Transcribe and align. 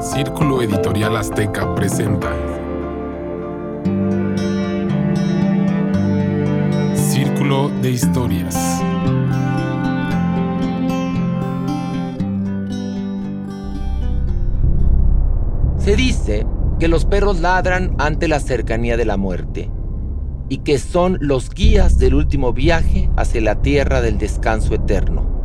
Círculo 0.00 0.62
Editorial 0.62 1.16
Azteca 1.16 1.74
presenta 1.74 2.32
Círculo 6.94 7.68
de 7.82 7.90
Historias. 7.90 8.54
Se 15.78 15.96
dice 15.96 16.46
que 16.78 16.86
los 16.86 17.04
perros 17.04 17.40
ladran 17.40 17.96
ante 17.98 18.28
la 18.28 18.38
cercanía 18.38 18.96
de 18.96 19.04
la 19.04 19.16
muerte 19.16 19.68
y 20.48 20.58
que 20.58 20.78
son 20.78 21.18
los 21.20 21.50
guías 21.50 21.98
del 21.98 22.14
último 22.14 22.52
viaje 22.52 23.10
hacia 23.16 23.40
la 23.40 23.62
tierra 23.62 24.00
del 24.00 24.18
descanso 24.18 24.76
eterno. 24.76 25.37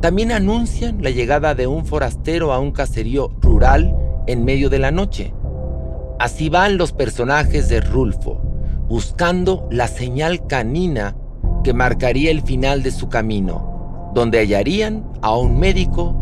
También 0.00 0.30
anuncian 0.30 1.02
la 1.02 1.10
llegada 1.10 1.56
de 1.56 1.66
un 1.66 1.84
forastero 1.84 2.52
a 2.52 2.60
un 2.60 2.70
caserío 2.70 3.30
rural 3.40 3.96
en 4.28 4.44
medio 4.44 4.70
de 4.70 4.78
la 4.78 4.92
noche. 4.92 5.34
Así 6.20 6.48
van 6.48 6.78
los 6.78 6.92
personajes 6.92 7.68
de 7.68 7.80
Rulfo, 7.80 8.40
buscando 8.88 9.66
la 9.72 9.88
señal 9.88 10.46
canina 10.46 11.16
que 11.64 11.72
marcaría 11.72 12.30
el 12.30 12.42
final 12.42 12.84
de 12.84 12.92
su 12.92 13.08
camino, 13.08 14.12
donde 14.14 14.38
hallarían 14.38 15.04
a 15.20 15.36
un 15.36 15.58
médico 15.58 16.14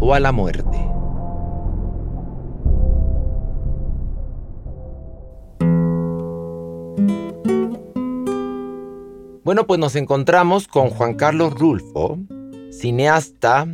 o 0.00 0.14
a 0.14 0.20
la 0.20 0.32
muerte. 0.32 0.78
Bueno, 9.44 9.66
pues 9.66 9.78
nos 9.78 9.96
encontramos 9.96 10.68
con 10.68 10.90
Juan 10.90 11.14
Carlos 11.14 11.54
Rulfo, 11.54 12.18
cineasta 12.70 13.66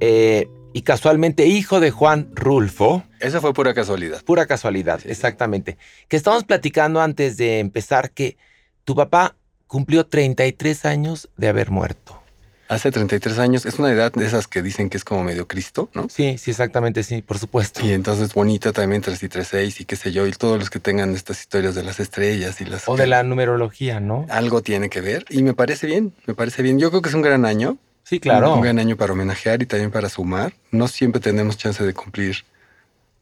eh, 0.00 0.48
y 0.72 0.82
casualmente 0.82 1.46
hijo 1.46 1.80
de 1.80 1.90
Juan 1.90 2.30
Rulfo. 2.34 3.04
Esa 3.20 3.40
fue 3.40 3.52
pura 3.54 3.74
casualidad. 3.74 4.22
Pura 4.24 4.46
casualidad, 4.46 5.00
exactamente. 5.04 5.78
Que 6.08 6.16
estamos 6.16 6.44
platicando 6.44 7.00
antes 7.00 7.36
de 7.36 7.60
empezar 7.60 8.10
que 8.10 8.36
tu 8.84 8.94
papá 8.94 9.36
cumplió 9.66 10.06
33 10.06 10.84
años 10.84 11.28
de 11.36 11.48
haber 11.48 11.70
muerto. 11.70 12.20
Hace 12.68 12.90
33 12.90 13.38
años, 13.38 13.66
es 13.66 13.78
una 13.78 13.92
edad 13.92 14.10
de 14.12 14.24
esas 14.24 14.48
que 14.48 14.62
dicen 14.62 14.88
que 14.88 14.96
es 14.96 15.04
como 15.04 15.22
medio 15.22 15.46
Cristo, 15.46 15.90
¿no? 15.92 16.08
Sí, 16.08 16.38
sí, 16.38 16.50
exactamente, 16.50 17.02
sí, 17.02 17.20
por 17.20 17.38
supuesto. 17.38 17.84
Y 17.84 17.92
entonces 17.92 18.32
bonita 18.32 18.72
también 18.72 19.02
3 19.02 19.22
y 19.22 19.28
3, 19.28 19.46
6 19.46 19.80
y 19.82 19.84
qué 19.84 19.96
sé 19.96 20.12
yo, 20.12 20.26
y 20.26 20.32
todos 20.32 20.58
los 20.58 20.70
que 20.70 20.80
tengan 20.80 21.14
estas 21.14 21.40
historias 21.40 21.74
de 21.74 21.82
las 21.82 22.00
estrellas 22.00 22.60
y 22.62 22.64
las... 22.64 22.88
O 22.88 22.96
de 22.96 23.06
la 23.06 23.22
numerología, 23.22 24.00
¿no? 24.00 24.26
Algo 24.30 24.62
tiene 24.62 24.88
que 24.88 25.02
ver 25.02 25.26
y 25.28 25.42
me 25.42 25.52
parece 25.52 25.86
bien, 25.86 26.14
me 26.26 26.34
parece 26.34 26.62
bien. 26.62 26.78
Yo 26.78 26.88
creo 26.88 27.02
que 27.02 27.10
es 27.10 27.14
un 27.14 27.22
gran 27.22 27.44
año, 27.44 27.76
Sí, 28.04 28.20
claro. 28.20 28.54
Un 28.54 28.60
gran 28.60 28.78
año 28.78 28.96
para 28.96 29.14
homenajear 29.14 29.62
y 29.62 29.66
también 29.66 29.90
para 29.90 30.08
sumar. 30.08 30.52
No 30.70 30.88
siempre 30.88 31.20
tenemos 31.20 31.56
chance 31.56 31.82
de 31.82 31.94
cumplir. 31.94 32.44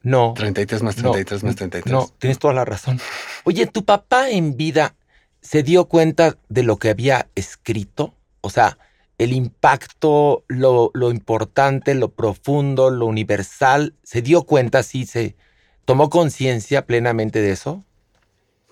No. 0.03 0.35
33 0.37 0.83
más 0.83 0.97
33 0.97 1.45
más 1.45 1.55
33. 1.55 1.93
No, 1.93 2.11
tienes 2.19 2.39
toda 2.41 2.53
la 2.53 2.65
razón. 2.65 3.01
Oye, 3.45 3.67
¿tu 3.67 3.85
papá 3.85 4.31
en 4.31 4.57
vida 4.57 4.97
se 5.41 5.63
dio 5.63 5.85
cuenta 5.85 6.37
de 6.49 6.65
lo 6.65 6.77
que 6.79 6.91
había 6.91 7.29
escrito? 7.37 8.15
O 8.41 8.51
sea, 8.51 8.77
el 9.19 9.33
impacto, 9.33 10.45
lo, 10.49 10.91
lo 10.95 11.13
importante, 11.13 11.95
lo 11.95 12.09
profundo, 12.09 12.91
lo 12.91 13.07
universal. 13.07 13.95
¿Se 14.03 14.21
dio 14.21 14.43
cuenta, 14.43 14.83
sí, 14.83 15.07
se 15.07 15.37
tomó 15.85 16.11
conciencia 16.11 16.87
plenamente 16.87 17.41
de 17.41 17.53
eso? 17.53 17.85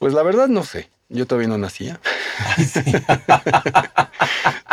Pues 0.00 0.12
la 0.12 0.24
verdad 0.24 0.48
no 0.48 0.64
sé. 0.64 0.90
Yo 1.08 1.26
todavía 1.26 1.48
no 1.48 1.58
nacía. 1.58 2.00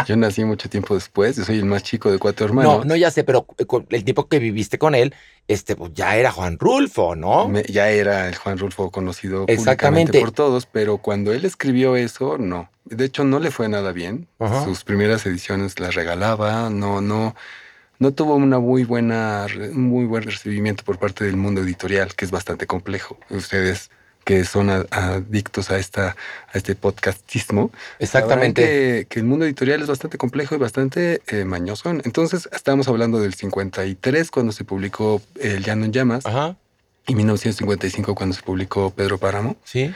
yo 0.07 0.15
nací 0.15 0.43
mucho 0.43 0.69
tiempo 0.69 0.95
después. 0.95 1.35
Yo 1.35 1.43
soy 1.43 1.57
el 1.59 1.65
más 1.65 1.83
chico 1.83 2.11
de 2.11 2.19
cuatro 2.19 2.45
hermanos. 2.45 2.79
No, 2.79 2.85
no, 2.85 2.95
ya 2.95 3.11
sé, 3.11 3.23
pero 3.23 3.45
el 3.89 4.03
tiempo 4.03 4.27
que 4.27 4.39
viviste 4.39 4.77
con 4.77 4.95
él, 4.95 5.13
este, 5.47 5.75
pues 5.75 5.93
ya 5.93 6.15
era 6.15 6.31
Juan 6.31 6.57
Rulfo, 6.59 7.15
¿no? 7.15 7.51
ya 7.63 7.89
era 7.89 8.27
el 8.27 8.35
Juan 8.35 8.57
Rulfo 8.57 8.91
conocido 8.91 9.45
Exactamente. 9.47 10.19
por 10.19 10.31
todos, 10.31 10.65
pero 10.65 10.97
cuando 10.97 11.33
él 11.33 11.45
escribió 11.45 11.95
eso, 11.95 12.37
no. 12.37 12.69
De 12.85 13.05
hecho, 13.05 13.23
no 13.23 13.39
le 13.39 13.51
fue 13.51 13.67
nada 13.67 13.91
bien. 13.91 14.27
Sus 14.63 14.83
primeras 14.83 15.25
ediciones 15.25 15.79
las 15.79 15.95
regalaba, 15.95 16.69
no, 16.69 17.01
no 17.01 17.35
no 17.99 18.13
tuvo 18.13 18.35
una 18.35 18.59
muy 18.59 18.83
buena, 18.83 19.47
un 19.57 19.87
muy 19.87 20.05
buen 20.05 20.23
recibimiento 20.23 20.83
por 20.83 20.99
parte 20.99 21.25
del 21.25 21.35
mundo 21.35 21.61
editorial, 21.61 22.13
que 22.15 22.25
es 22.25 22.31
bastante 22.31 22.67
complejo. 22.67 23.17
Ustedes 23.29 23.89
que 24.27 24.43
son 24.43 24.69
adictos 24.69 25.71
a, 25.71 25.79
esta, 25.79 26.17
a 26.51 26.57
este 26.57 26.75
podcastismo. 26.75 27.71
Exactamente. 27.97 29.07
Que, 29.09 29.19
el 29.19 29.25
mundo 29.25 29.45
editorial 29.45 29.81
es 29.81 29.87
bastante 29.87 30.17
complejo 30.17 30.53
y 30.53 30.57
bastante 30.57 31.21
eh, 31.27 31.45
mañoso. 31.45 31.89
Entonces, 31.89 32.49
estábamos 32.51 32.89
hablando 32.89 33.21
del 33.21 33.35
53 33.35 34.29
cuando 34.29 34.51
se 34.51 34.65
publicó 34.65 35.21
El 35.39 35.63
Llano 35.63 35.85
en 35.85 35.93
Llamas. 35.93 36.25
Ajá. 36.25 36.57
Y 37.07 37.15
1955 37.15 38.15
cuando 38.15 38.35
se 38.35 38.41
publicó 38.41 38.89
Pedro 38.89 39.17
Páramo. 39.17 39.55
Sí. 39.63 39.93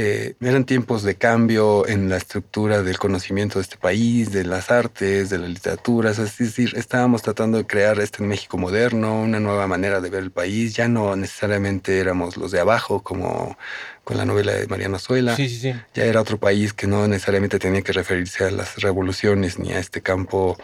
Eh, 0.00 0.36
eran 0.40 0.64
tiempos 0.64 1.02
de 1.02 1.16
cambio 1.16 1.84
en 1.88 2.08
la 2.08 2.18
estructura 2.18 2.84
del 2.84 2.98
conocimiento 2.98 3.58
de 3.58 3.64
este 3.64 3.78
país, 3.78 4.30
de 4.30 4.44
las 4.44 4.70
artes, 4.70 5.28
de 5.28 5.38
la 5.38 5.48
literatura. 5.48 6.12
Es 6.12 6.38
decir, 6.38 6.72
estábamos 6.76 7.22
tratando 7.22 7.58
de 7.58 7.66
crear 7.66 7.98
este 7.98 8.22
México 8.22 8.56
moderno, 8.58 9.20
una 9.20 9.40
nueva 9.40 9.66
manera 9.66 10.00
de 10.00 10.08
ver 10.08 10.22
el 10.22 10.30
país. 10.30 10.76
Ya 10.76 10.86
no 10.86 11.16
necesariamente 11.16 11.98
éramos 11.98 12.36
los 12.36 12.52
de 12.52 12.60
abajo, 12.60 13.02
como 13.02 13.58
con 14.04 14.16
la 14.16 14.24
novela 14.24 14.52
de 14.52 14.68
Mariano 14.68 15.00
Zuela. 15.00 15.34
Sí, 15.34 15.48
sí, 15.48 15.56
sí. 15.56 15.74
Ya 15.94 16.04
era 16.04 16.20
otro 16.20 16.38
país 16.38 16.72
que 16.72 16.86
no 16.86 17.08
necesariamente 17.08 17.58
tenía 17.58 17.82
que 17.82 17.92
referirse 17.92 18.44
a 18.44 18.52
las 18.52 18.76
revoluciones 18.76 19.58
ni 19.58 19.72
a 19.72 19.80
este 19.80 20.00
campo 20.00 20.56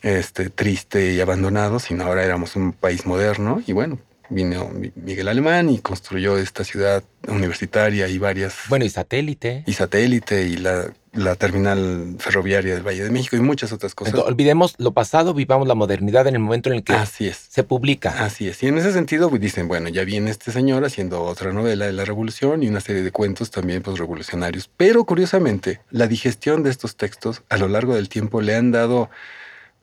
este, 0.00 0.48
triste 0.48 1.12
y 1.12 1.20
abandonado, 1.20 1.78
sino 1.78 2.04
ahora 2.04 2.24
éramos 2.24 2.56
un 2.56 2.72
país 2.72 3.04
moderno. 3.04 3.62
Y 3.66 3.72
bueno, 3.72 3.98
vino 4.30 4.70
Miguel 4.94 5.28
Alemán 5.28 5.70
y 5.70 5.78
construyó 5.78 6.36
esta 6.38 6.64
ciudad 6.64 7.02
universitaria 7.26 8.08
y 8.08 8.18
varias... 8.18 8.54
Bueno, 8.68 8.84
y 8.84 8.90
satélite. 8.90 9.64
Y 9.66 9.72
satélite 9.72 10.46
y 10.46 10.56
la, 10.56 10.92
la 11.12 11.34
terminal 11.34 12.16
ferroviaria 12.18 12.74
del 12.74 12.86
Valle 12.86 13.04
de 13.04 13.10
México 13.10 13.36
y 13.36 13.40
muchas 13.40 13.72
otras 13.72 13.94
cosas. 13.94 14.14
olvidemos 14.14 14.74
lo 14.78 14.92
pasado, 14.92 15.34
vivamos 15.34 15.66
la 15.66 15.74
modernidad 15.74 16.26
en 16.26 16.34
el 16.34 16.40
momento 16.40 16.70
en 16.70 16.76
el 16.76 16.84
que 16.84 16.92
Así 16.92 17.26
es. 17.26 17.36
se 17.48 17.64
publica. 17.64 18.24
Así 18.24 18.48
es. 18.48 18.62
Y 18.62 18.66
en 18.66 18.78
ese 18.78 18.92
sentido 18.92 19.28
pues, 19.30 19.40
dicen, 19.40 19.68
bueno, 19.68 19.88
ya 19.88 20.04
viene 20.04 20.30
este 20.30 20.52
señor 20.52 20.84
haciendo 20.84 21.22
otra 21.22 21.52
novela 21.52 21.86
de 21.86 21.92
la 21.92 22.04
revolución 22.04 22.62
y 22.62 22.68
una 22.68 22.80
serie 22.80 23.02
de 23.02 23.10
cuentos 23.10 23.50
también 23.50 23.82
pues, 23.82 23.98
revolucionarios. 23.98 24.70
Pero 24.76 25.04
curiosamente, 25.04 25.80
la 25.90 26.06
digestión 26.06 26.62
de 26.62 26.70
estos 26.70 26.96
textos 26.96 27.42
a 27.48 27.56
lo 27.56 27.68
largo 27.68 27.94
del 27.94 28.08
tiempo 28.08 28.40
le 28.40 28.54
han 28.54 28.70
dado 28.70 29.10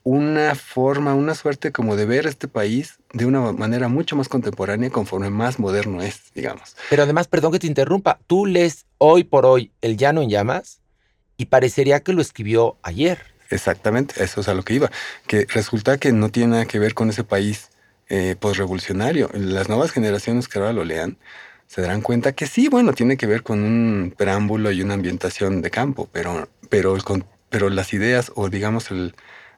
una 0.06 0.54
forma, 0.54 1.16
una 1.16 1.34
suerte 1.34 1.72
como 1.72 1.96
de 1.96 2.06
ver 2.06 2.28
este 2.28 2.48
país 2.48 3.00
de 3.12 3.26
una 3.26 3.52
manera 3.52 3.88
mucho 3.88 4.16
más 4.16 4.30
contemporánea 4.30 4.92
conforme 4.92 5.32
más 5.32 5.58
moderno 5.58 6.04
es, 6.04 6.32
digamos. 6.36 6.78
Pero 6.92 7.04
además, 7.04 7.28
perdón 7.28 7.52
que 7.52 7.60
te 7.60 7.66
interrumpa, 7.66 8.20
tú 8.28 8.46
lees 8.46 8.86
hoy 9.00 9.24
por 9.24 9.48
hoy 9.48 9.72
El 9.82 9.98
Llano 9.98 10.22
en 10.22 10.30
Llamas 10.30 10.80
y 11.38 11.48
parecería 11.48 12.02
que 12.02 12.14
lo 12.14 12.22
escribió 12.22 12.78
ayer. 12.84 13.18
Exactamente, 13.50 14.24
eso 14.24 14.42
es 14.42 14.48
a 14.48 14.54
lo 14.54 14.62
que 14.62 14.76
iba, 14.76 14.92
que 15.26 15.48
resulta 15.50 15.98
que 15.98 16.12
no 16.12 16.30
tiene 16.30 16.52
nada 16.52 16.66
que 16.66 16.78
ver 16.78 16.94
con 16.94 17.10
ese 17.10 17.24
país 17.24 17.70
eh, 18.08 18.36
postrevolucionario. 18.40 19.32
Las 19.34 19.70
nuevas 19.70 19.90
generaciones 19.90 20.48
que 20.48 20.60
ahora 20.60 20.72
lo 20.72 20.84
lean 20.84 21.18
se 21.66 21.82
darán 21.82 22.02
cuenta 22.02 22.34
que 22.34 22.46
sí, 22.46 22.68
bueno, 22.68 22.94
tiene 22.94 23.18
que 23.18 23.26
ver 23.26 23.42
con 23.42 23.64
un 23.64 24.14
preámbulo 24.16 24.72
y 24.72 24.84
una 24.84 24.94
ambientación 24.94 25.64
de 25.64 25.72
campo, 25.72 26.08
pero, 26.12 26.48
pero, 26.70 26.96
pero 27.50 27.72
las 27.72 27.92
ideas 27.92 28.32
o 28.36 28.50
digamos 28.50 28.92
el, 28.92 29.16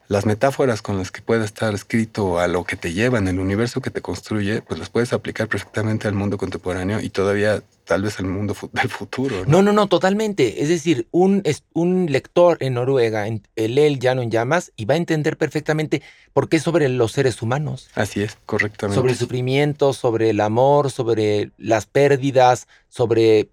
las 0.08 0.26
metáforas 0.26 0.82
con 0.82 0.98
las 0.98 1.12
que 1.12 1.22
pueda 1.22 1.44
estar 1.44 1.74
escrito 1.74 2.40
a 2.40 2.48
lo 2.48 2.64
que 2.64 2.78
te 2.78 2.94
lleva 2.94 3.18
en 3.18 3.28
el 3.28 3.40
universo 3.40 3.82
que 3.82 3.90
te 3.90 4.02
construye, 4.02 4.62
pues 4.62 4.80
las 4.80 4.90
puedes 4.90 5.12
aplicar 5.12 5.48
perfectamente 5.50 6.08
al 6.08 6.14
mundo 6.14 6.38
contemporáneo 6.38 7.02
y 7.02 7.10
todavía 7.10 7.62
tal 7.84 8.04
vez 8.04 8.20
al 8.20 8.28
mundo 8.28 8.56
del 8.72 8.90
futuro. 8.90 9.44
No, 9.48 9.62
no, 9.62 9.74
no, 9.74 9.88
totalmente. 9.88 10.62
Es 10.62 10.70
decir, 10.70 11.08
un, 11.12 11.44
un 11.74 12.06
lector 12.10 12.58
en 12.62 12.76
Noruega 12.76 13.26
lee 13.26 13.82
el 13.82 14.00
llano 14.00 14.22
en 14.22 14.32
llamas 14.32 14.72
y 14.78 14.86
va 14.86 14.94
a 14.94 14.98
entender 14.98 15.38
perfectamente 15.38 16.02
por 16.32 16.48
qué 16.48 16.58
es 16.58 16.64
sobre 16.64 16.88
los 16.88 17.12
seres 17.12 17.42
humanos. 17.42 17.90
Así 17.96 18.22
es, 18.22 18.38
correctamente. 18.46 18.96
Sobre 18.96 19.12
el 19.12 19.18
sufrimiento, 19.18 19.92
sobre 19.92 20.30
el 20.30 20.40
amor, 20.40 20.90
sobre 20.90 21.52
las 21.58 21.86
pérdidas, 21.86 22.68
sobre 22.88 23.50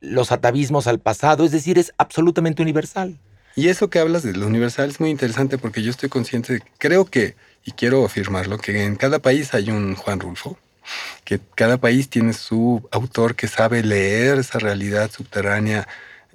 los 0.00 0.30
atavismos 0.30 0.86
al 0.86 1.00
pasado. 1.00 1.44
Es 1.44 1.52
decir, 1.52 1.78
es 1.78 1.94
absolutamente 1.96 2.60
universal. 2.60 3.18
Y 3.56 3.68
eso 3.68 3.88
que 3.88 4.00
hablas 4.00 4.22
de 4.24 4.32
lo 4.32 4.46
universal 4.46 4.90
es 4.90 5.00
muy 5.00 5.10
interesante 5.10 5.58
porque 5.58 5.82
yo 5.82 5.90
estoy 5.90 6.08
consciente, 6.08 6.54
de, 6.54 6.62
creo 6.78 7.04
que, 7.04 7.36
y 7.64 7.72
quiero 7.72 8.04
afirmarlo, 8.04 8.58
que 8.58 8.84
en 8.84 8.96
cada 8.96 9.20
país 9.20 9.54
hay 9.54 9.70
un 9.70 9.94
Juan 9.94 10.18
Rulfo, 10.20 10.58
que 11.24 11.40
cada 11.54 11.78
país 11.78 12.08
tiene 12.08 12.32
su 12.32 12.86
autor 12.90 13.36
que 13.36 13.46
sabe 13.48 13.82
leer 13.82 14.38
esa 14.38 14.58
realidad 14.58 15.10
subterránea 15.10 15.86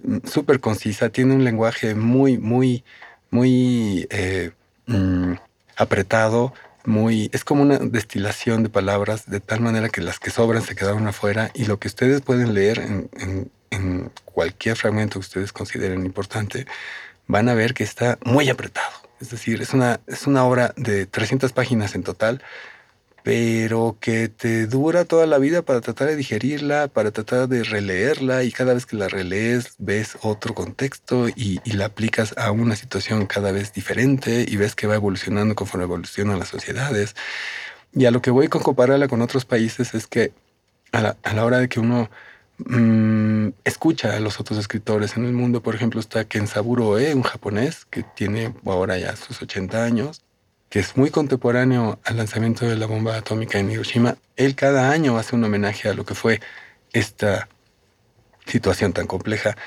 mm, 0.03 0.19
súper 0.27 0.59
concisa, 0.61 1.09
tiene 1.09 1.35
un 1.35 1.43
lenguaje 1.43 1.93
muy, 1.93 2.37
muy, 2.37 2.83
muy 3.31 4.07
eh, 4.09 4.51
mm, 4.87 5.33
apretado, 5.75 6.53
muy, 6.85 7.29
es 7.33 7.43
como 7.43 7.63
una 7.63 7.79
destilación 7.79 8.63
de 8.63 8.69
palabras 8.69 9.29
de 9.29 9.41
tal 9.41 9.59
manera 9.59 9.89
que 9.89 10.01
las 10.01 10.19
que 10.19 10.31
sobran 10.31 10.63
se 10.63 10.75
quedaron 10.75 11.05
afuera 11.07 11.51
y 11.53 11.65
lo 11.65 11.79
que 11.79 11.89
ustedes 11.89 12.21
pueden 12.21 12.53
leer 12.53 12.79
en, 12.79 13.51
en 13.69 14.11
cualquier 14.25 14.77
fragmento 14.77 15.13
que 15.15 15.25
ustedes 15.25 15.51
consideren 15.51 16.05
importante 16.05 16.65
van 17.29 17.47
a 17.47 17.53
ver 17.53 17.73
que 17.73 17.83
está 17.83 18.17
muy 18.25 18.49
apretado. 18.49 18.91
Es 19.21 19.29
decir, 19.29 19.61
es 19.61 19.73
una, 19.73 20.01
es 20.07 20.25
una 20.27 20.43
obra 20.45 20.73
de 20.75 21.05
300 21.05 21.53
páginas 21.53 21.93
en 21.93 22.03
total, 22.03 22.41
pero 23.23 23.97
que 23.99 24.29
te 24.29 24.65
dura 24.65 25.05
toda 25.05 25.27
la 25.27 25.37
vida 25.37 25.61
para 25.61 25.79
tratar 25.79 26.07
de 26.07 26.15
digerirla, 26.15 26.87
para 26.87 27.11
tratar 27.11 27.47
de 27.47 27.63
releerla 27.63 28.43
y 28.43 28.51
cada 28.51 28.73
vez 28.73 28.87
que 28.87 28.95
la 28.95 29.09
relees 29.09 29.75
ves 29.77 30.17
otro 30.21 30.55
contexto 30.55 31.29
y, 31.29 31.59
la 31.65 31.85
aplicas 31.85 32.33
a 32.35 32.51
una 32.51 32.75
situación 32.75 33.27
cada 33.27 33.51
vez 33.51 33.73
diferente 33.73 34.45
y 34.47 34.55
ves 34.55 34.73
que 34.73 34.87
va 34.87 34.95
evolucionando 34.95 35.53
conforme 35.53 35.83
evolucionan 35.83 36.39
las 36.39 36.47
sociedades. 36.47 37.15
Y 37.93 38.05
a 38.05 38.11
lo 38.11 38.23
que 38.23 38.31
voy 38.31 38.47
con 38.47 38.63
compararla 38.63 39.07
con 39.07 39.21
otros 39.21 39.45
países 39.45 39.93
es 39.93 40.07
que 40.07 40.31
a 40.91 41.01
la, 41.01 41.45
hora 41.45 41.59
de 41.59 41.69
que 41.69 41.79
uno 41.79 42.09
mm, 42.65 43.49
escucha 43.63 44.15
a 44.15 44.19
los 44.19 44.39
otros 44.39 44.59
escritores 44.59 45.17
en 45.17 45.25
el 45.25 45.33
mundo, 45.33 45.61
por 45.61 45.75
ejemplo, 45.75 45.99
está 45.99 46.25
Kensaburo 46.25 46.89
Oe, 46.89 47.13
un 47.13 47.23
japonés 47.23 47.85
que 47.85 48.03
tiene 48.03 48.53
ahora 48.65 48.97
ya 48.97 49.15
sus 49.15 49.41
80 49.41 49.83
años, 49.83 50.21
que 50.69 50.79
es 50.79 50.95
muy 50.95 51.09
contemporáneo 51.09 51.99
al 52.03 52.17
lanzamiento 52.17 52.65
de 52.67 52.75
la 52.75 52.85
bomba 52.85 53.17
atómica 53.17 53.59
en 53.59 53.71
Hiroshima, 53.71 54.17
él 54.35 54.55
cada 54.55 54.91
año 54.91 55.17
hace 55.17 55.35
un 55.35 55.43
homenaje 55.43 55.89
a 55.89 55.93
lo 55.93 56.05
que 56.05 56.15
fue 56.15 56.39
esta 56.93 57.49
situación 58.45 58.93
tan 58.93 59.07
compleja, 59.07 59.57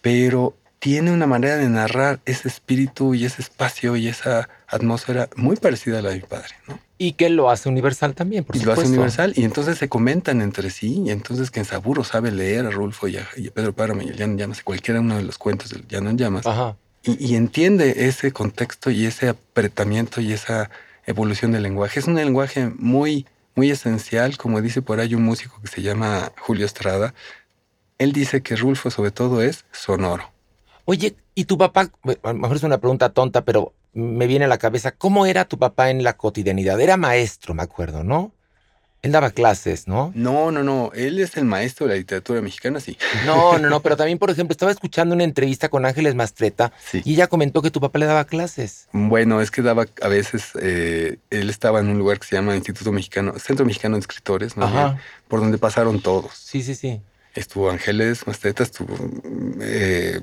pero 0.00 0.56
tiene 0.78 1.12
una 1.12 1.26
manera 1.26 1.56
de 1.56 1.68
narrar 1.68 2.20
ese 2.24 2.48
espíritu 2.48 3.14
y 3.14 3.24
ese 3.24 3.40
espacio 3.40 3.96
y 3.96 4.08
esa 4.08 4.48
atmósfera 4.66 5.28
muy 5.36 5.56
parecida 5.56 6.00
a 6.00 6.02
la 6.02 6.10
de 6.10 6.16
mi 6.16 6.22
padre, 6.22 6.54
¿no? 6.66 6.78
Y 7.02 7.14
que 7.14 7.28
lo 7.30 7.50
hace 7.50 7.68
universal 7.68 8.14
también, 8.14 8.44
por 8.44 8.56
y 8.56 8.60
lo 8.60 8.72
hace 8.72 8.86
universal, 8.86 9.32
y 9.34 9.44
entonces 9.44 9.78
se 9.78 9.88
comentan 9.88 10.40
entre 10.40 10.70
sí, 10.70 11.02
y 11.06 11.10
entonces 11.10 11.50
que 11.50 11.60
en 11.60 11.66
Saburo 11.66 12.04
sabe 12.04 12.30
leer 12.30 12.66
a 12.66 12.70
Rulfo 12.70 13.08
y 13.08 13.16
a, 13.16 13.28
Pedro 13.54 13.72
Páramo 13.72 14.02
y 14.02 14.10
a 14.10 14.12
Llano 14.12 14.36
Llamas, 14.36 14.62
cualquiera 14.62 15.00
uno 15.00 15.16
de 15.16 15.22
los 15.22 15.38
cuentos 15.38 15.70
del 15.70 15.86
Llano 15.88 16.12
Llamas, 16.12 16.46
Ajá 16.46 16.76
y, 17.04 17.34
entiende 17.34 18.06
ese 18.06 18.32
contexto 18.32 18.90
y 18.90 19.06
ese 19.06 19.28
apretamiento 19.28 20.20
y 20.20 20.32
esa 20.32 20.70
evolución 21.06 21.52
del 21.52 21.64
lenguaje. 21.64 21.98
Es 21.98 22.06
un 22.06 22.14
lenguaje 22.14 22.70
muy, 22.76 23.26
muy 23.56 23.70
esencial, 23.70 24.36
como 24.36 24.60
dice 24.60 24.82
por 24.82 25.00
ahí 25.00 25.14
un 25.14 25.24
músico 25.24 25.60
que 25.60 25.68
se 25.68 25.82
llama 25.82 26.32
Julio 26.38 26.64
Estrada. 26.64 27.12
Él 27.98 28.12
dice 28.12 28.42
que 28.42 28.56
Rulfo 28.56 28.90
sobre 28.90 29.10
todo 29.10 29.42
es 29.42 29.64
sonoro. 29.72 30.30
Oye, 30.84 31.16
¿y 31.34 31.44
tu 31.44 31.58
papá? 31.58 31.90
A 32.22 32.32
lo 32.32 32.38
mejor 32.38 32.56
es 32.56 32.62
una 32.62 32.78
pregunta 32.78 33.08
tonta, 33.08 33.44
pero 33.44 33.72
me 33.94 34.26
viene 34.26 34.46
a 34.46 34.48
la 34.48 34.58
cabeza, 34.58 34.92
¿cómo 34.92 35.26
era 35.26 35.44
tu 35.44 35.58
papá 35.58 35.90
en 35.90 36.02
la 36.02 36.16
cotidianidad? 36.16 36.80
Era 36.80 36.96
maestro, 36.96 37.54
me 37.54 37.62
acuerdo, 37.62 38.04
¿no? 38.04 38.32
Él 39.02 39.10
daba 39.10 39.30
clases, 39.30 39.88
¿no? 39.88 40.12
No, 40.14 40.52
no, 40.52 40.62
no. 40.62 40.92
Él 40.94 41.18
es 41.18 41.36
el 41.36 41.44
maestro 41.44 41.86
de 41.86 41.94
la 41.94 41.98
literatura 41.98 42.40
mexicana, 42.40 42.78
sí. 42.78 42.96
No, 43.26 43.58
no, 43.58 43.68
no. 43.68 43.80
Pero 43.80 43.96
también, 43.96 44.16
por 44.16 44.30
ejemplo, 44.30 44.52
estaba 44.52 44.70
escuchando 44.70 45.12
una 45.12 45.24
entrevista 45.24 45.68
con 45.68 45.84
Ángeles 45.84 46.14
Mastreta 46.14 46.72
y 46.92 47.14
ella 47.14 47.26
comentó 47.26 47.62
que 47.62 47.72
tu 47.72 47.80
papá 47.80 47.98
le 47.98 48.06
daba 48.06 48.24
clases. 48.26 48.86
Bueno, 48.92 49.40
es 49.40 49.50
que 49.50 49.60
daba 49.60 49.86
a 50.00 50.08
veces. 50.08 50.52
Eh, 50.60 51.18
él 51.30 51.50
estaba 51.50 51.80
en 51.80 51.88
un 51.88 51.98
lugar 51.98 52.20
que 52.20 52.28
se 52.28 52.36
llama 52.36 52.54
Instituto 52.54 52.92
Mexicano, 52.92 53.36
Centro 53.40 53.66
Mexicano 53.66 53.96
de 53.96 54.00
Escritores, 54.02 54.56
¿no? 54.56 54.96
Por 55.26 55.40
donde 55.40 55.58
pasaron 55.58 56.00
todos. 56.00 56.34
Sí, 56.34 56.62
sí, 56.62 56.76
sí. 56.76 57.02
Estuvo 57.34 57.70
Ángeles 57.70 58.24
Mastreta, 58.28 58.62
estuvo. 58.62 58.94
Eh, 59.60 60.20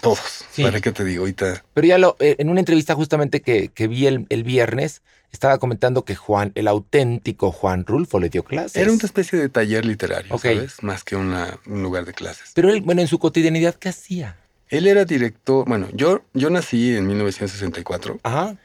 todos. 0.00 0.44
¿Para 0.60 0.80
qué 0.80 0.92
te 0.92 1.04
digo 1.04 1.22
ahorita? 1.22 1.64
Pero 1.74 1.86
ya 1.86 1.98
lo, 1.98 2.16
eh, 2.18 2.36
en 2.38 2.48
una 2.48 2.60
entrevista 2.60 2.94
justamente 2.94 3.42
que, 3.42 3.68
que 3.68 3.88
vi 3.88 4.06
el, 4.06 4.26
el 4.28 4.44
viernes 4.44 5.02
estaba 5.34 5.58
comentando 5.58 6.04
que 6.04 6.14
Juan, 6.14 6.52
el 6.54 6.68
auténtico 6.68 7.50
Juan 7.50 7.84
Rulfo, 7.84 8.20
le 8.20 8.28
dio 8.28 8.44
clases. 8.44 8.76
Era 8.76 8.92
una 8.92 9.02
especie 9.02 9.38
de 9.38 9.48
taller 9.48 9.84
literario, 9.84 10.38
¿sabes? 10.38 10.82
Más 10.82 11.04
que 11.04 11.16
un 11.16 11.34
lugar 11.66 12.04
de 12.04 12.12
clases. 12.12 12.52
Pero 12.54 12.70
él, 12.70 12.80
bueno, 12.80 13.02
en 13.02 13.08
su 13.08 13.18
cotidianidad, 13.18 13.74
¿qué 13.74 13.88
hacía? 13.88 14.36
Él 14.68 14.86
era 14.86 15.04
director, 15.04 15.66
bueno, 15.68 15.88
yo, 15.92 16.22
yo 16.32 16.50
nací 16.50 16.96
en 16.96 17.06
1964. 17.06 18.20
Ajá. 18.22 18.56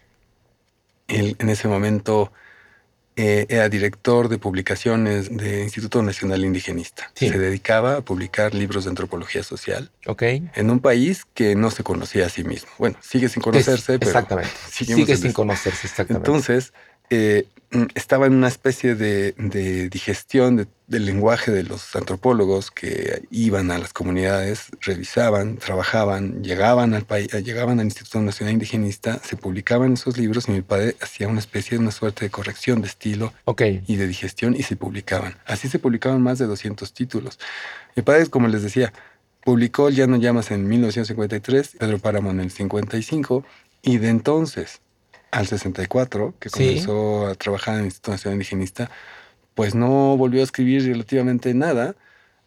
Él 1.08 1.36
en 1.40 1.50
ese 1.50 1.68
momento 1.68 2.32
eh, 3.22 3.48
era 3.50 3.68
director 3.68 4.30
de 4.30 4.38
publicaciones 4.38 5.36
del 5.36 5.64
Instituto 5.64 6.02
Nacional 6.02 6.46
Indigenista. 6.46 7.12
Se 7.16 7.38
dedicaba 7.38 7.98
a 7.98 8.02
publicar 8.02 8.54
libros 8.56 8.86
de 8.86 8.92
antropología 8.92 9.44
social 9.44 9.92
en 10.56 10.70
un 10.72 10.80
país 10.80 11.26
que 11.34 11.54
no 11.54 11.70
se 11.70 11.84
conocía 11.84 12.28
a 12.28 12.30
sí 12.30 12.46
mismo. 12.46 12.70
Bueno, 12.78 12.96
sigue 13.02 13.28
sin 13.28 13.42
conocerse, 13.42 14.00
pero 14.00 14.10
exactamente. 14.10 14.52
sigue 14.72 15.18
sin 15.18 15.34
conocerse, 15.34 15.88
exactamente. 15.88 16.30
Entonces, 16.30 16.72
eh, 17.10 17.48
estaba 17.96 18.26
en 18.26 18.34
una 18.34 18.48
especie 18.48 18.96
de, 18.96 19.34
digestión 19.92 20.68
del 20.88 21.06
lenguaje 21.06 21.52
de 21.52 21.64
los 21.64 21.96
antropólogos 21.96 22.72
que 22.72 23.24
iban 23.30 23.70
a 23.72 23.78
las 23.78 23.94
comunidades, 23.94 24.70
revisaban, 24.82 25.58
trabajaban, 25.58 26.44
llegaban 26.44 26.94
al 26.94 27.06
país, 27.06 27.32
llegaban 27.44 27.80
al 27.80 27.86
Instituto 27.86 28.22
Nacional 28.22 28.54
Indigenista, 28.54 29.20
se 29.24 29.36
publicaban 29.38 29.94
esos 29.94 30.18
libros 30.18 30.48
y 30.48 30.52
mi 30.54 30.62
padre 30.62 30.96
hacía 31.02 31.28
una 31.28 31.40
especie 31.40 31.78
de 31.78 31.84
una 31.84 31.92
suerte 31.92 32.26
de 32.26 32.32
corrección 32.32 32.82
de 32.82 32.88
estilo 32.88 33.34
y 33.60 33.96
de 33.96 34.08
digestión 34.08 34.56
y 34.56 34.64
se 34.64 34.76
publicaban. 34.76 35.36
Así 35.46 35.68
se 35.68 35.80
publicaban 35.80 36.22
más 36.22 36.40
de 36.40 36.48
200 36.48 36.92
títulos. 36.94 37.40
Mi 37.96 38.02
padre, 38.02 38.28
como 38.28 38.48
les 38.48 38.64
decía, 38.64 38.94
publicó 39.44 39.90
Ya 39.90 40.08
no 40.08 40.18
llamas 40.18 40.52
en 40.52 40.68
1953, 40.68 41.78
Pedro 41.80 42.00
Páramo 42.00 42.32
en 42.32 42.40
el 42.40 42.52
55 42.52 43.46
y 43.84 43.98
de 43.98 44.10
entonces 44.10 44.82
al 45.32 45.48
64, 45.48 46.36
que 46.40 46.50
comenzó 46.50 47.28
a 47.28 47.36
trabajar 47.36 47.76
en 47.76 47.82
el 47.82 47.86
Instituto 47.86 48.12
Nacional 48.12 48.36
Indigenista, 48.36 48.90
pues 49.56 49.76
no 49.76 50.18
volvió 50.18 50.42
a 50.42 50.44
escribir 50.44 50.86
relativamente 50.86 51.54
nada. 51.54 51.96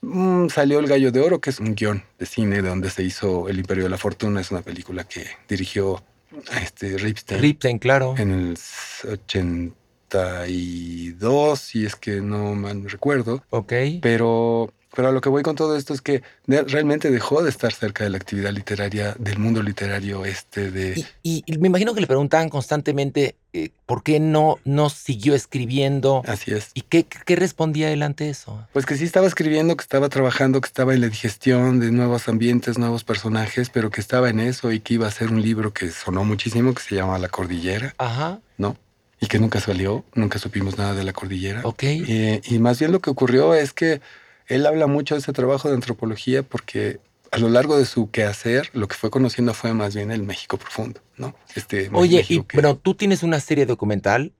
Mm, 0.00 0.48
salió 0.48 0.80
El 0.80 0.88
Gallo 0.88 1.12
de 1.12 1.20
Oro, 1.20 1.40
que 1.40 1.50
es 1.50 1.60
un 1.60 1.74
guion 1.74 2.02
de 2.18 2.26
cine 2.26 2.62
de 2.62 2.68
donde 2.68 2.90
se 2.90 3.02
hizo 3.02 3.48
El 3.48 3.58
Imperio 3.58 3.84
de 3.84 3.90
la 3.90 3.98
Fortuna. 3.98 4.40
Es 4.40 4.50
una 4.50 4.62
película 4.62 5.04
que 5.04 5.26
dirigió 5.48 6.02
a 6.50 6.60
este 6.60 6.98
Ripstein. 6.98 7.40
Ripstein, 7.40 7.78
claro. 7.78 8.14
En 8.18 8.32
el 8.32 8.58
82, 9.04 11.60
si 11.60 11.86
es 11.86 11.96
que 11.96 12.20
no 12.20 12.54
mal 12.54 12.90
recuerdo. 12.90 13.44
Ok. 13.50 13.72
Pero 14.00 14.72
pero 14.94 15.08
a 15.08 15.12
lo 15.12 15.20
que 15.20 15.28
voy 15.28 15.42
con 15.42 15.56
todo 15.56 15.76
esto 15.76 15.94
es 15.94 16.02
que 16.02 16.22
realmente 16.46 17.10
dejó 17.10 17.42
de 17.42 17.48
estar 17.48 17.72
cerca 17.72 18.04
de 18.04 18.10
la 18.10 18.18
actividad 18.18 18.52
literaria, 18.52 19.14
del 19.18 19.38
mundo 19.38 19.62
literario 19.62 20.24
este 20.24 20.70
de... 20.70 21.06
Y, 21.22 21.44
me 21.58 21.68
imagino 21.68 21.94
que 21.94 22.00
le 22.02 22.06
preguntaban 22.06 22.50
constantemente 22.50 23.36
eh, 23.54 23.70
por 23.86 24.02
qué 24.02 24.20
no, 24.20 24.58
no 24.64 24.90
siguió 24.90 25.34
escribiendo. 25.34 26.22
Así 26.26 26.52
es. 26.52 26.72
¿Y 26.74 26.82
qué, 26.82 27.04
qué 27.04 27.36
respondía 27.36 27.90
él 27.90 28.02
ante 28.02 28.28
eso? 28.28 28.66
Pues 28.74 28.84
que 28.84 28.96
sí 28.96 29.04
estaba 29.04 29.26
escribiendo, 29.26 29.76
que 29.76 29.82
estaba 29.82 30.10
trabajando, 30.10 30.60
que 30.60 30.66
estaba 30.66 30.92
en 30.92 31.00
la 31.00 31.08
digestión 31.08 31.80
de 31.80 31.90
nuevos 31.90 32.28
ambientes, 32.28 32.78
nuevos 32.78 33.02
personajes, 33.02 33.70
pero 33.70 33.90
que 33.90 34.00
estaba 34.00 34.28
en 34.28 34.40
eso 34.40 34.72
y 34.72 34.80
que 34.80 34.94
iba 34.94 35.06
a 35.06 35.08
hacer 35.08 35.30
un 35.30 35.40
libro 35.40 35.72
que 35.72 35.90
sonó 35.90 36.24
muchísimo, 36.24 36.74
que 36.74 36.82
se 36.82 36.96
llama 36.96 37.18
La 37.18 37.28
Cordillera. 37.28 37.94
Ajá. 37.96 38.40
¿No? 38.58 38.76
Y 39.20 39.26
que 39.26 39.38
nunca 39.38 39.60
salió, 39.60 40.04
nunca 40.14 40.38
supimos 40.38 40.76
nada 40.76 40.94
de 40.94 41.04
La 41.04 41.12
Cordillera. 41.12 41.60
Ok. 41.64 41.82
Eh, 41.84 42.42
y 42.44 42.58
más 42.58 42.78
bien 42.78 42.92
lo 42.92 43.00
que 43.00 43.08
ocurrió 43.08 43.54
es 43.54 43.72
que 43.72 44.02
él 44.46 44.66
habla 44.66 44.86
mucho 44.86 45.14
de 45.14 45.20
ese 45.20 45.32
trabajo 45.32 45.68
de 45.68 45.74
antropología 45.74 46.42
porque 46.42 47.00
a 47.32 47.38
lo 47.38 47.48
largo 47.48 47.78
de 47.78 47.86
su 47.86 48.10
quehacer, 48.10 48.68
lo 48.74 48.86
que 48.88 48.94
fue 48.94 49.10
conociendo 49.10 49.54
fue 49.54 49.72
más 49.72 49.94
bien 49.94 50.10
el 50.10 50.22
México 50.22 50.58
profundo, 50.58 51.00
¿no? 51.16 51.34
Este 51.54 51.88
Oye, 51.92 52.24
y, 52.28 52.44
bueno, 52.52 52.76
tú 52.76 52.94
tienes 52.94 53.22
una 53.22 53.40
serie 53.40 53.64
documental 53.64 54.32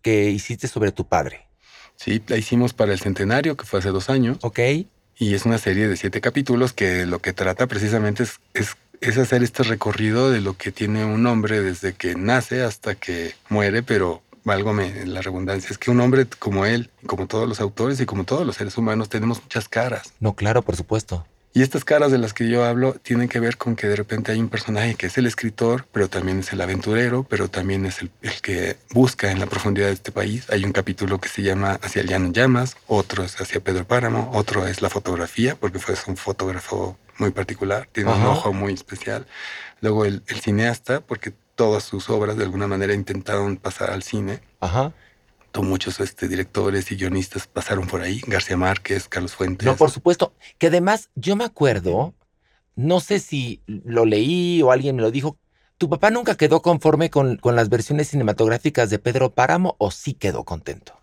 que 0.00 0.30
hiciste 0.30 0.68
sobre 0.68 0.92
tu 0.92 1.08
padre. 1.08 1.48
Sí, 1.96 2.22
la 2.28 2.36
hicimos 2.36 2.72
para 2.72 2.92
el 2.92 3.00
centenario, 3.00 3.56
que 3.56 3.64
fue 3.64 3.80
hace 3.80 3.88
dos 3.88 4.08
años. 4.10 4.38
Ok. 4.42 4.60
Y 5.18 5.34
es 5.34 5.44
una 5.44 5.58
serie 5.58 5.88
de 5.88 5.96
siete 5.96 6.20
capítulos 6.20 6.72
que 6.72 7.04
lo 7.06 7.18
que 7.18 7.32
trata 7.32 7.66
precisamente 7.66 8.22
es, 8.22 8.38
es, 8.54 8.76
es 9.00 9.18
hacer 9.18 9.42
este 9.42 9.64
recorrido 9.64 10.30
de 10.30 10.40
lo 10.40 10.56
que 10.56 10.70
tiene 10.70 11.04
un 11.04 11.26
hombre 11.26 11.60
desde 11.62 11.94
que 11.94 12.14
nace 12.14 12.62
hasta 12.62 12.94
que 12.94 13.34
muere, 13.48 13.82
pero 13.82 14.22
válgame 14.46 15.04
la 15.04 15.20
redundancia, 15.20 15.70
es 15.70 15.76
que 15.76 15.90
un 15.90 16.00
hombre 16.00 16.26
como 16.38 16.64
él, 16.64 16.88
como 17.04 17.26
todos 17.26 17.48
los 17.48 17.60
autores 17.60 18.00
y 18.00 18.06
como 18.06 18.24
todos 18.24 18.46
los 18.46 18.56
seres 18.56 18.78
humanos, 18.78 19.08
tenemos 19.08 19.42
muchas 19.42 19.68
caras. 19.68 20.14
No, 20.20 20.34
claro, 20.34 20.62
por 20.62 20.76
supuesto. 20.76 21.26
Y 21.52 21.62
estas 21.62 21.84
caras 21.84 22.12
de 22.12 22.18
las 22.18 22.32
que 22.32 22.48
yo 22.48 22.64
hablo 22.64 22.92
tienen 22.92 23.28
que 23.28 23.40
ver 23.40 23.56
con 23.56 23.76
que 23.76 23.88
de 23.88 23.96
repente 23.96 24.30
hay 24.30 24.38
un 24.38 24.50
personaje 24.50 24.94
que 24.94 25.06
es 25.06 25.18
el 25.18 25.26
escritor, 25.26 25.86
pero 25.90 26.08
también 26.08 26.40
es 26.40 26.52
el 26.52 26.60
aventurero, 26.60 27.24
pero 27.24 27.48
también 27.48 27.86
es 27.86 28.02
el, 28.02 28.10
que 28.42 28.76
busca 28.92 29.32
en 29.32 29.40
la 29.40 29.46
profundidad 29.46 29.86
de 29.86 29.94
este 29.94 30.12
país. 30.12 30.48
Hay 30.50 30.64
un 30.64 30.72
capítulo 30.72 31.18
que 31.18 31.30
se 31.30 31.42
llama 31.42 31.80
Hacia 31.82 32.02
el 32.02 32.08
llano 32.08 32.30
llamas, 32.30 32.76
otro 32.86 33.24
es 33.24 33.40
hacia 33.40 33.60
Pedro 33.60 33.86
Páramo, 33.86 34.30
otro 34.34 34.66
es 34.66 34.82
la 34.82 34.90
fotografía, 34.90 35.56
porque 35.56 35.78
fue 35.78 35.94
un 36.06 36.18
fotógrafo 36.18 36.98
muy 37.16 37.30
particular, 37.30 37.88
tiene 37.90 38.12
un 38.12 38.22
ojo 38.26 38.52
muy 38.52 38.74
especial. 38.74 39.26
Luego 39.80 40.04
el, 40.04 40.22
el 40.26 40.40
cineasta, 40.40 41.00
porque 41.00 41.32
todas 41.56 41.82
sus 41.82 42.08
obras 42.08 42.36
de 42.36 42.44
alguna 42.44 42.68
manera 42.68 42.94
intentaron 42.94 43.56
pasar 43.56 43.90
al 43.90 44.04
cine. 44.04 44.40
Ajá. 44.60 44.94
Muchos 45.62 46.00
este, 46.00 46.28
directores 46.28 46.92
y 46.92 46.96
guionistas 46.96 47.46
pasaron 47.46 47.86
por 47.86 48.02
ahí, 48.02 48.20
García 48.26 48.58
Márquez, 48.58 49.08
Carlos 49.08 49.34
Fuentes. 49.34 49.64
No, 49.64 49.74
por 49.74 49.90
supuesto. 49.90 50.34
Que 50.58 50.66
además, 50.66 51.08
yo 51.14 51.34
me 51.34 51.44
acuerdo, 51.44 52.14
no 52.74 53.00
sé 53.00 53.20
si 53.20 53.62
lo 53.66 54.04
leí 54.04 54.60
o 54.62 54.70
alguien 54.70 54.96
me 54.96 55.02
lo 55.02 55.10
dijo, 55.10 55.38
¿tu 55.78 55.88
papá 55.88 56.10
nunca 56.10 56.34
quedó 56.36 56.60
conforme 56.60 57.08
con, 57.08 57.36
con 57.38 57.56
las 57.56 57.70
versiones 57.70 58.08
cinematográficas 58.08 58.90
de 58.90 58.98
Pedro 58.98 59.30
Páramo 59.30 59.76
o 59.78 59.90
sí 59.90 60.12
quedó 60.12 60.44
contento? 60.44 60.95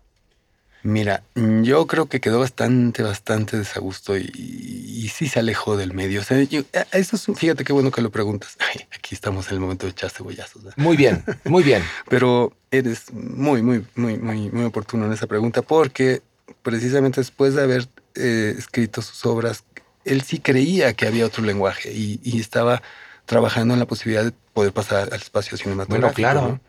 Mira, 0.84 1.22
yo 1.34 1.86
creo 1.86 2.06
que 2.06 2.20
quedó 2.20 2.40
bastante, 2.40 3.02
bastante 3.02 3.56
desagusto 3.56 4.18
y, 4.18 4.30
y 4.34 5.08
sí 5.08 5.28
se 5.28 5.38
alejó 5.40 5.78
del 5.78 5.94
medio. 5.94 6.20
O 6.20 6.24
sea, 6.24 6.42
yo- 6.42 6.60
eh, 6.74 6.84
eso 6.92 7.16
es, 7.16 7.24
fíjate 7.38 7.64
qué 7.64 7.72
bueno 7.72 7.90
que 7.90 8.02
lo 8.02 8.10
preguntas. 8.10 8.56
Ay, 8.74 8.86
aquí 8.94 9.14
estamos 9.14 9.48
en 9.48 9.54
el 9.54 9.60
momento 9.60 9.86
de 9.86 9.92
echar 9.92 10.10
cebollazos. 10.10 10.62
Muy 10.76 10.96
bien, 10.98 11.24
muy 11.46 11.62
bien. 11.62 11.82
Pero 12.10 12.52
eres 12.70 13.10
muy, 13.14 13.62
muy, 13.62 13.84
muy, 13.96 14.18
muy, 14.18 14.50
muy 14.50 14.64
oportuno 14.66 15.06
en 15.06 15.12
esa 15.14 15.26
pregunta 15.26 15.62
porque 15.62 16.20
precisamente 16.62 17.20
después 17.22 17.54
de 17.54 17.62
haber 17.62 17.88
eh, 18.14 18.54
escrito 18.58 19.00
sus 19.00 19.24
obras, 19.24 19.64
él 20.04 20.20
sí 20.20 20.38
creía 20.38 20.92
que 20.92 21.06
había 21.06 21.24
otro 21.24 21.42
lenguaje 21.44 21.92
y, 21.94 22.20
y 22.22 22.38
estaba 22.40 22.82
trabajando 23.24 23.72
en 23.72 23.80
la 23.80 23.86
posibilidad 23.86 24.22
de 24.22 24.32
poder 24.52 24.72
pasar 24.74 25.08
al 25.14 25.18
espacio 25.20 25.56
cinematográfico. 25.56 26.16
claro. 26.16 26.40
¿no? 26.42 26.60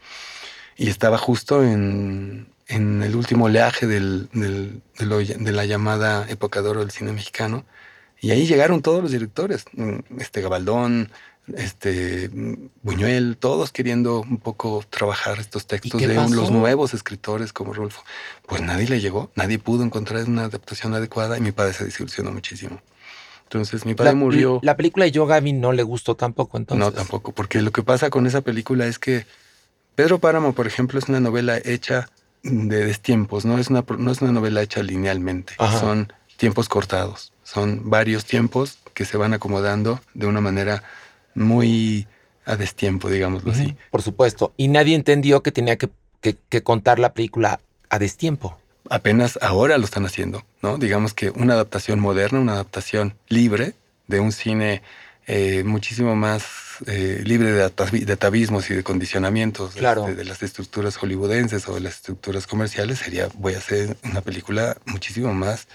Y 0.78 0.90
estaba 0.90 1.18
justo 1.18 1.62
en, 1.64 2.48
en 2.68 3.04
el 3.04 3.16
último 3.16 3.46
oleaje 3.46 3.86
del, 3.88 4.30
del- 4.34 4.82
de, 4.98 5.06
lo- 5.06 5.18
de 5.20 5.52
la 5.52 5.66
llamada 5.66 6.26
época 6.30 6.62
de 6.62 6.70
oro 6.70 6.80
del 6.82 6.92
cine 6.92 7.12
mexicano. 7.12 7.66
Y 8.22 8.32
ahí 8.32 8.48
llegaron 8.48 8.82
todos 8.82 9.02
los 9.04 9.12
directores, 9.12 9.66
mm, 9.74 10.20
este 10.20 10.42
Gabaldón, 10.42 11.12
este 11.56 12.30
Buñuel, 12.82 13.38
todos 13.38 13.72
queriendo 13.72 14.22
un 14.22 14.38
poco 14.40 14.84
trabajar 14.90 15.38
estos 15.40 15.68
textos 15.68 16.02
de 16.02 16.08
los 16.16 16.50
nuevos 16.50 16.94
escritores 16.96 17.54
como 17.54 17.74
Rolfo. 17.74 18.04
Pues 18.48 18.62
nadie 18.62 18.88
le 18.88 19.00
llegó, 19.00 19.32
nadie 19.36 19.60
pudo 19.60 19.84
encontrar 19.84 20.24
una 20.28 20.46
adaptación 20.46 20.96
adecuada 20.96 21.38
y 21.38 21.42
mi 21.42 21.52
padre 21.52 21.74
se 21.74 21.86
desilusionó 21.86 22.32
muchísimo. 22.32 22.82
Entonces 23.44 23.86
mi 23.86 23.94
padre 23.94 24.14
La, 24.14 24.16
murió. 24.18 24.60
la 24.64 24.76
película 24.76 25.06
de 25.06 25.12
Yo 25.12 25.28
Gaby 25.28 25.54
no 25.54 25.72
le 25.72 25.84
gustó 25.84 26.16
tampoco, 26.16 26.58
entonces. 26.58 26.84
No, 26.84 26.92
tampoco, 26.92 27.32
porque 27.32 27.62
lo 27.62 27.72
que 27.72 27.84
pasa 27.84 28.10
con 28.10 28.26
esa 28.26 28.42
película 28.42 28.88
es 28.88 28.98
que 28.98 29.28
Pedro 29.94 30.18
Páramo, 30.20 30.54
por 30.54 30.66
ejemplo, 30.66 30.98
es 30.98 31.08
una 31.10 31.20
novela 31.20 31.60
hecha 31.64 32.10
de 32.46 32.86
destiempos, 32.86 33.44
no 33.44 33.58
es 33.58 33.70
una, 33.70 33.84
no 33.98 34.12
es 34.12 34.22
una 34.22 34.32
novela 34.32 34.62
hecha 34.62 34.82
linealmente, 34.84 35.54
Ajá. 35.58 35.80
son 35.80 36.14
tiempos 36.38 36.70
cortados, 36.70 37.34
son 37.44 37.90
varios 37.90 38.26
tiempos 38.26 38.78
que 38.94 39.04
se 39.06 39.18
van 39.18 39.34
acomodando 39.34 40.00
de 40.14 40.28
una 40.28 40.42
manera 40.42 40.84
muy 41.34 42.08
a 42.46 42.56
destiempo, 42.56 43.10
digámoslo 43.10 43.52
así. 43.52 43.76
Por 43.92 44.02
supuesto. 44.02 44.54
Y 44.58 44.68
nadie 44.68 44.96
entendió 44.96 45.42
que 45.42 45.52
tenía 45.52 45.78
que, 45.78 45.90
que- 46.22 46.38
que 46.50 46.62
contar 46.64 47.00
la 47.00 47.14
película 47.14 47.60
a 47.90 48.00
destiempo. 48.00 48.58
Apenas 48.90 49.40
ahora 49.42 49.78
lo 49.80 49.86
están 49.86 50.06
haciendo, 50.06 50.44
¿no? 50.62 50.78
Digamos 50.78 51.14
que 51.16 51.32
una 51.32 51.56
adaptación 51.56 52.00
moderna, 52.00 52.40
una 52.40 52.54
adaptación 52.54 53.16
libre 53.28 53.74
de 54.08 54.20
un 54.20 54.32
cine 54.32 54.84
eh, 55.28 55.64
muchísimo 55.64 56.16
más 56.16 56.44
eh, 56.88 57.22
libre 57.26 57.52
de, 57.52 57.66
atavi- 57.66 58.04
de 58.06 58.14
atavismos 58.14 58.70
y 58.70 58.76
de 58.76 58.84
condicionamientos 58.84 59.76
Claro. 59.76 60.02
este, 60.08 60.16
de 60.16 60.26
las 60.26 60.44
estructuras 60.44 60.98
hollywoodenses 60.98 61.68
o 61.70 61.76
de 61.76 61.82
las 61.82 61.96
estructuras 61.96 62.48
comerciales, 62.48 63.00
sería, 63.00 63.30
voy 63.36 63.54
a 63.54 63.58
hacer 63.60 63.96
una 64.04 64.22
película 64.22 64.78
muchísimo 64.86 65.34
más 65.34 65.68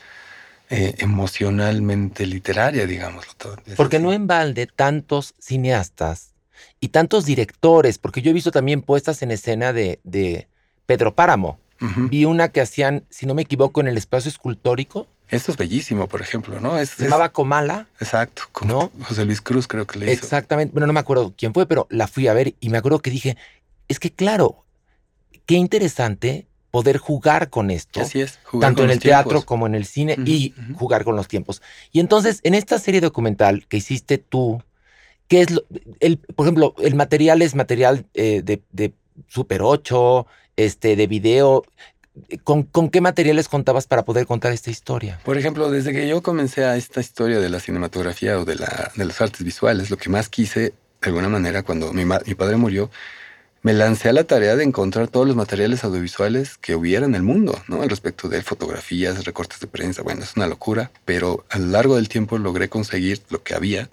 eh, 0.69 0.95
emocionalmente 0.99 2.26
literaria, 2.26 2.87
digámoslo 2.87 3.33
todo. 3.37 3.57
Es 3.66 3.75
Porque 3.76 3.97
así. 3.97 4.04
no 4.04 4.12
en 4.12 4.26
balde 4.26 4.66
tantos 4.66 5.35
cineastas 5.40 6.35
y 6.78 6.88
tantos 6.88 7.25
directores, 7.25 7.99
porque 7.99 8.23
yo 8.23 8.30
he 8.30 8.35
visto 8.35 8.50
también 8.52 8.83
puestas 8.83 9.23
en 9.23 9.30
escena 9.30 9.73
de, 9.73 10.00
de 10.04 10.47
Pedro 10.87 11.14
Páramo. 11.14 11.59
Ujú. 11.80 12.09
Vi 12.09 12.25
una 12.26 12.50
que 12.50 12.61
hacían, 12.61 13.04
si 13.09 13.25
no 13.26 13.35
me 13.35 13.42
equivoco, 13.42 13.80
en 13.80 13.88
el 13.88 13.97
espacio 13.97 14.28
escultórico. 14.28 15.09
Esto 15.31 15.53
es 15.53 15.57
bellísimo, 15.59 16.09
por 16.09 16.23
ejemplo, 16.23 16.61
¿no? 16.61 16.79
Es, 16.79 16.91
Se 16.91 16.95
es- 17.05 17.09
llamaba 17.11 17.31
Comala. 17.31 17.87
exacto, 18.01 18.43
como 18.53 18.73
¿no? 18.99 19.05
José 19.05 19.25
Luis 19.25 19.41
Cruz 19.41 19.67
creo 19.69 19.87
que 19.87 19.99
le 19.99 20.13
hizo. 20.13 20.25
Exactamente. 20.25 20.73
Bueno, 20.73 20.87
no 20.87 20.93
me 20.93 21.01
acuerdo 21.01 21.35
quién 21.37 21.55
fue, 21.55 21.67
pero 21.67 21.87
la 21.91 22.07
fui 22.09 22.27
a 22.29 22.33
ver 22.35 22.55
y 22.61 22.69
me 22.69 22.79
acuerdo 22.79 23.01
que 23.01 23.11
dije, 23.11 23.37
es 23.89 23.99
que 24.01 24.11
claro, 24.11 24.65
qué 25.47 25.55
interesante 25.55 26.47
poder 26.71 26.99
jugar 26.99 27.51
con 27.51 27.71
esto. 27.71 28.01
Así 28.01 28.21
es. 28.21 28.39
jugar 28.45 28.69
tanto 28.69 28.83
con 28.83 28.91
en 28.91 28.95
el 28.95 29.01
teatro 29.01 29.43
como 29.43 29.67
en 29.67 29.75
el 29.75 29.85
cine 29.87 30.17
y 30.25 30.55
jugar 30.75 31.05
con 31.05 31.17
los 31.17 31.27
tiempos. 31.29 31.63
Y 31.91 31.99
entonces, 32.01 32.41
en 32.45 32.55
esta 32.55 32.79
serie 32.79 33.01
documental 33.01 33.67
que 33.67 33.77
hiciste 33.79 34.19
tú, 34.19 34.63
¿qué 35.27 35.41
es 35.43 35.51
lo, 35.51 35.63
el, 35.99 36.19
por 36.19 36.47
ejemplo, 36.47 36.75
el 36.79 36.95
material 36.95 37.43
es 37.43 37.55
material 37.57 38.07
eh, 38.15 38.43
de, 38.45 38.63
de 38.71 38.95
Super 39.27 39.63
8, 39.63 40.27
este, 40.57 40.95
de 40.95 41.07
video. 41.09 41.65
¿Con, 42.45 42.64
¿Con 42.64 42.90
qué 42.90 43.00
materiales 43.00 43.49
contabas 43.49 43.87
para 43.87 44.05
poder 44.05 44.26
contar 44.26 44.52
esta 44.52 44.71
historia? 44.71 45.21
Por 45.25 45.38
ejemplo, 45.38 45.71
desde 45.71 45.93
que 45.93 46.09
yo 46.09 46.23
comencé 46.23 46.64
a 46.64 46.76
esta 46.76 47.00
historia 47.00 47.38
de 47.38 47.49
la 47.49 47.61
cinematografía 47.61 48.38
o 48.38 48.45
de, 48.45 48.57
la, 48.57 48.90
las 48.97 49.21
artes 49.21 49.45
visuales, 49.45 49.90
lo 49.90 49.97
que 49.97 50.11
más 50.11 50.29
quise, 50.29 50.61
de 51.00 51.07
alguna 51.07 51.29
manera, 51.29 51.62
cuando 51.62 51.93
mi 51.93 52.05
padre 52.35 52.57
murió, 52.57 52.90
me 53.62 53.75
lancé 53.75 54.09
a 54.09 54.12
la 54.12 54.25
tarea 54.25 54.57
de 54.57 54.64
encontrar 54.64 55.09
todos 55.09 55.26
los 55.26 55.37
materiales 55.37 55.85
audiovisuales 55.85 56.57
que 56.57 56.75
hubiera 56.75 57.05
en 57.05 57.14
el 57.14 57.23
mundo, 57.23 57.61
¿no? 57.69 57.83
Al 57.83 57.90
respecto 57.90 58.29
de 58.29 58.43
fotografías, 58.43 59.25
recortes 59.25 59.61
de 59.61 59.67
prensa, 59.67 60.02
bueno, 60.02 60.23
es 60.23 60.35
una 60.37 60.47
locura, 60.47 60.90
pero 61.05 61.45
a 61.50 61.59
lo 61.59 61.67
largo 61.67 61.97
del 61.97 62.09
tiempo 62.09 62.38
logré 62.38 62.69
conseguir 62.69 63.21
lo 63.29 63.43
que 63.43 63.55
había. 63.55 63.90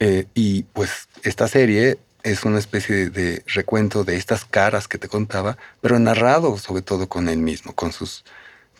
Eh, 0.00 0.24
y 0.34 0.62
pues 0.64 1.08
esta 1.22 1.48
serie 1.48 1.98
es 2.22 2.44
una 2.44 2.58
especie 2.58 3.10
de, 3.10 3.42
recuento 3.46 4.04
de 4.04 4.16
estas 4.16 4.44
caras 4.44 4.88
que 4.88 4.98
te 4.98 5.08
contaba, 5.08 5.56
pero 5.80 5.98
narrado 5.98 6.56
sobre 6.58 6.82
todo 6.82 7.08
con 7.08 7.28
él 7.28 7.38
mismo, 7.38 7.74
con 7.74 7.92
sus 7.92 8.24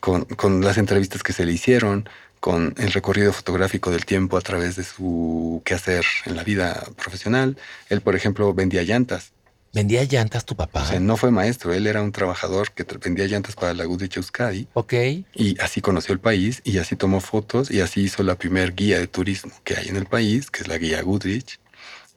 con, 0.01 0.25
con 0.25 0.63
las 0.63 0.79
entrevistas 0.79 1.23
que 1.23 1.33
se 1.33 1.45
le 1.45 1.53
hicieron, 1.53 2.09
con 2.41 2.75
el 2.77 2.93
recorrido 2.93 3.33
fotográfico 3.33 3.93
del 3.93 4.05
tiempo 4.05 4.37
a 4.37 4.41
través 4.41 4.75
de 4.75 4.83
su 4.83 5.63
quehacer 5.65 6.05
en 6.27 6.35
la 6.35 6.43
vida 6.43 6.85
profesional. 6.97 7.57
Él, 7.89 8.01
por 8.01 8.17
ejemplo, 8.17 8.53
vendía 8.53 8.83
llantas. 8.83 9.31
¿Vendía 9.73 10.03
llantas 10.03 10.45
tu 10.45 10.57
papá? 10.57 10.83
O 10.83 10.87
sea, 10.87 10.99
no 10.99 11.17
fue 11.17 11.31
maestro, 11.31 11.73
él 11.73 11.87
era 11.87 12.03
un 12.03 12.11
trabajador 12.11 12.73
que 12.73 12.85
vendía 12.99 13.27
llantas 13.27 13.55
para 13.55 13.73
la 13.75 13.85
Goodrich 13.85 14.17
Euskadi 14.17 14.67
ok. 14.75 14.93
y 15.35 15.59
así 15.61 15.81
conoció 15.81 16.13
el 16.13 16.19
país 16.19 16.61
y 16.65 16.79
así 16.79 16.97
tomó 16.97 17.21
fotos 17.21 17.71
y 17.71 17.81
así 17.81 18.03
hizo 18.03 18.25
la 18.25 18.35
primer 18.35 18.75
guía 18.75 18.99
de 18.99 19.07
turismo 19.07 19.53
que 19.63 19.77
hay 19.77 19.89
en 19.89 19.97
el 19.97 20.07
país, 20.07 20.51
que 20.51 20.63
es 20.63 20.69
la 20.69 20.79
guía 20.79 21.01
Goodrich. 21.01 21.61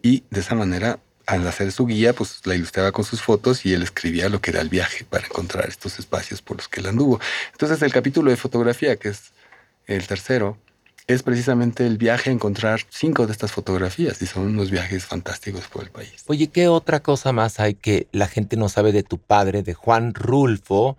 Y 0.01 0.23
de 0.31 0.39
esa 0.39 0.55
manera, 0.55 0.99
al 1.25 1.47
hacer 1.47 1.71
su 1.71 1.85
guía, 1.85 2.13
pues 2.13 2.41
la 2.45 2.55
ilustraba 2.55 2.91
con 2.91 3.05
sus 3.05 3.21
fotos 3.21 3.65
y 3.65 3.73
él 3.73 3.83
escribía 3.83 4.29
lo 4.29 4.41
que 4.41 4.51
era 4.51 4.61
el 4.61 4.69
viaje 4.69 5.05
para 5.05 5.25
encontrar 5.25 5.67
estos 5.67 5.99
espacios 5.99 6.41
por 6.41 6.57
los 6.57 6.67
que 6.67 6.79
él 6.79 6.87
anduvo. 6.87 7.19
Entonces 7.51 7.81
el 7.81 7.91
capítulo 7.91 8.31
de 8.31 8.37
fotografía, 8.37 8.95
que 8.97 9.09
es 9.09 9.31
el 9.87 10.05
tercero, 10.07 10.57
es 11.07 11.21
precisamente 11.21 11.85
el 11.85 11.97
viaje 11.97 12.29
a 12.29 12.33
encontrar 12.33 12.81
cinco 12.89 13.27
de 13.27 13.31
estas 13.31 13.51
fotografías 13.51 14.21
y 14.21 14.25
son 14.25 14.47
unos 14.47 14.71
viajes 14.71 15.05
fantásticos 15.05 15.67
por 15.67 15.83
el 15.83 15.91
país. 15.91 16.23
Oye, 16.27 16.47
¿qué 16.47 16.67
otra 16.67 17.01
cosa 17.01 17.31
más 17.31 17.59
hay 17.59 17.75
que 17.75 18.07
la 18.11 18.27
gente 18.27 18.57
no 18.57 18.69
sabe 18.69 18.91
de 18.91 19.03
tu 19.03 19.19
padre, 19.19 19.61
de 19.61 19.73
Juan 19.75 20.15
Rulfo, 20.15 20.97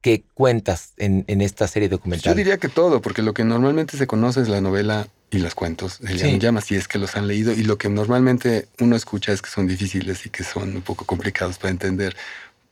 que 0.00 0.22
cuentas 0.34 0.92
en, 0.96 1.24
en 1.26 1.40
esta 1.40 1.66
serie 1.66 1.88
documental? 1.88 2.32
Yo 2.32 2.36
diría 2.36 2.58
que 2.58 2.68
todo, 2.68 3.00
porque 3.02 3.22
lo 3.22 3.34
que 3.34 3.44
normalmente 3.44 3.96
se 3.96 4.06
conoce 4.06 4.42
es 4.42 4.48
la 4.48 4.60
novela 4.60 5.08
y 5.30 5.38
los 5.38 5.54
cuentos 5.54 5.98
de 6.00 6.16
Sí. 6.18 6.38
Llamas, 6.38 6.64
si 6.64 6.76
es 6.76 6.88
que 6.88 6.98
los 6.98 7.16
han 7.16 7.26
leído, 7.26 7.52
y 7.52 7.62
lo 7.62 7.76
que 7.76 7.88
normalmente 7.88 8.68
uno 8.80 8.96
escucha 8.96 9.32
es 9.32 9.42
que 9.42 9.50
son 9.50 9.66
difíciles 9.66 10.24
y 10.26 10.30
que 10.30 10.44
son 10.44 10.76
un 10.76 10.82
poco 10.82 11.04
complicados 11.04 11.58
para 11.58 11.70
entender, 11.70 12.16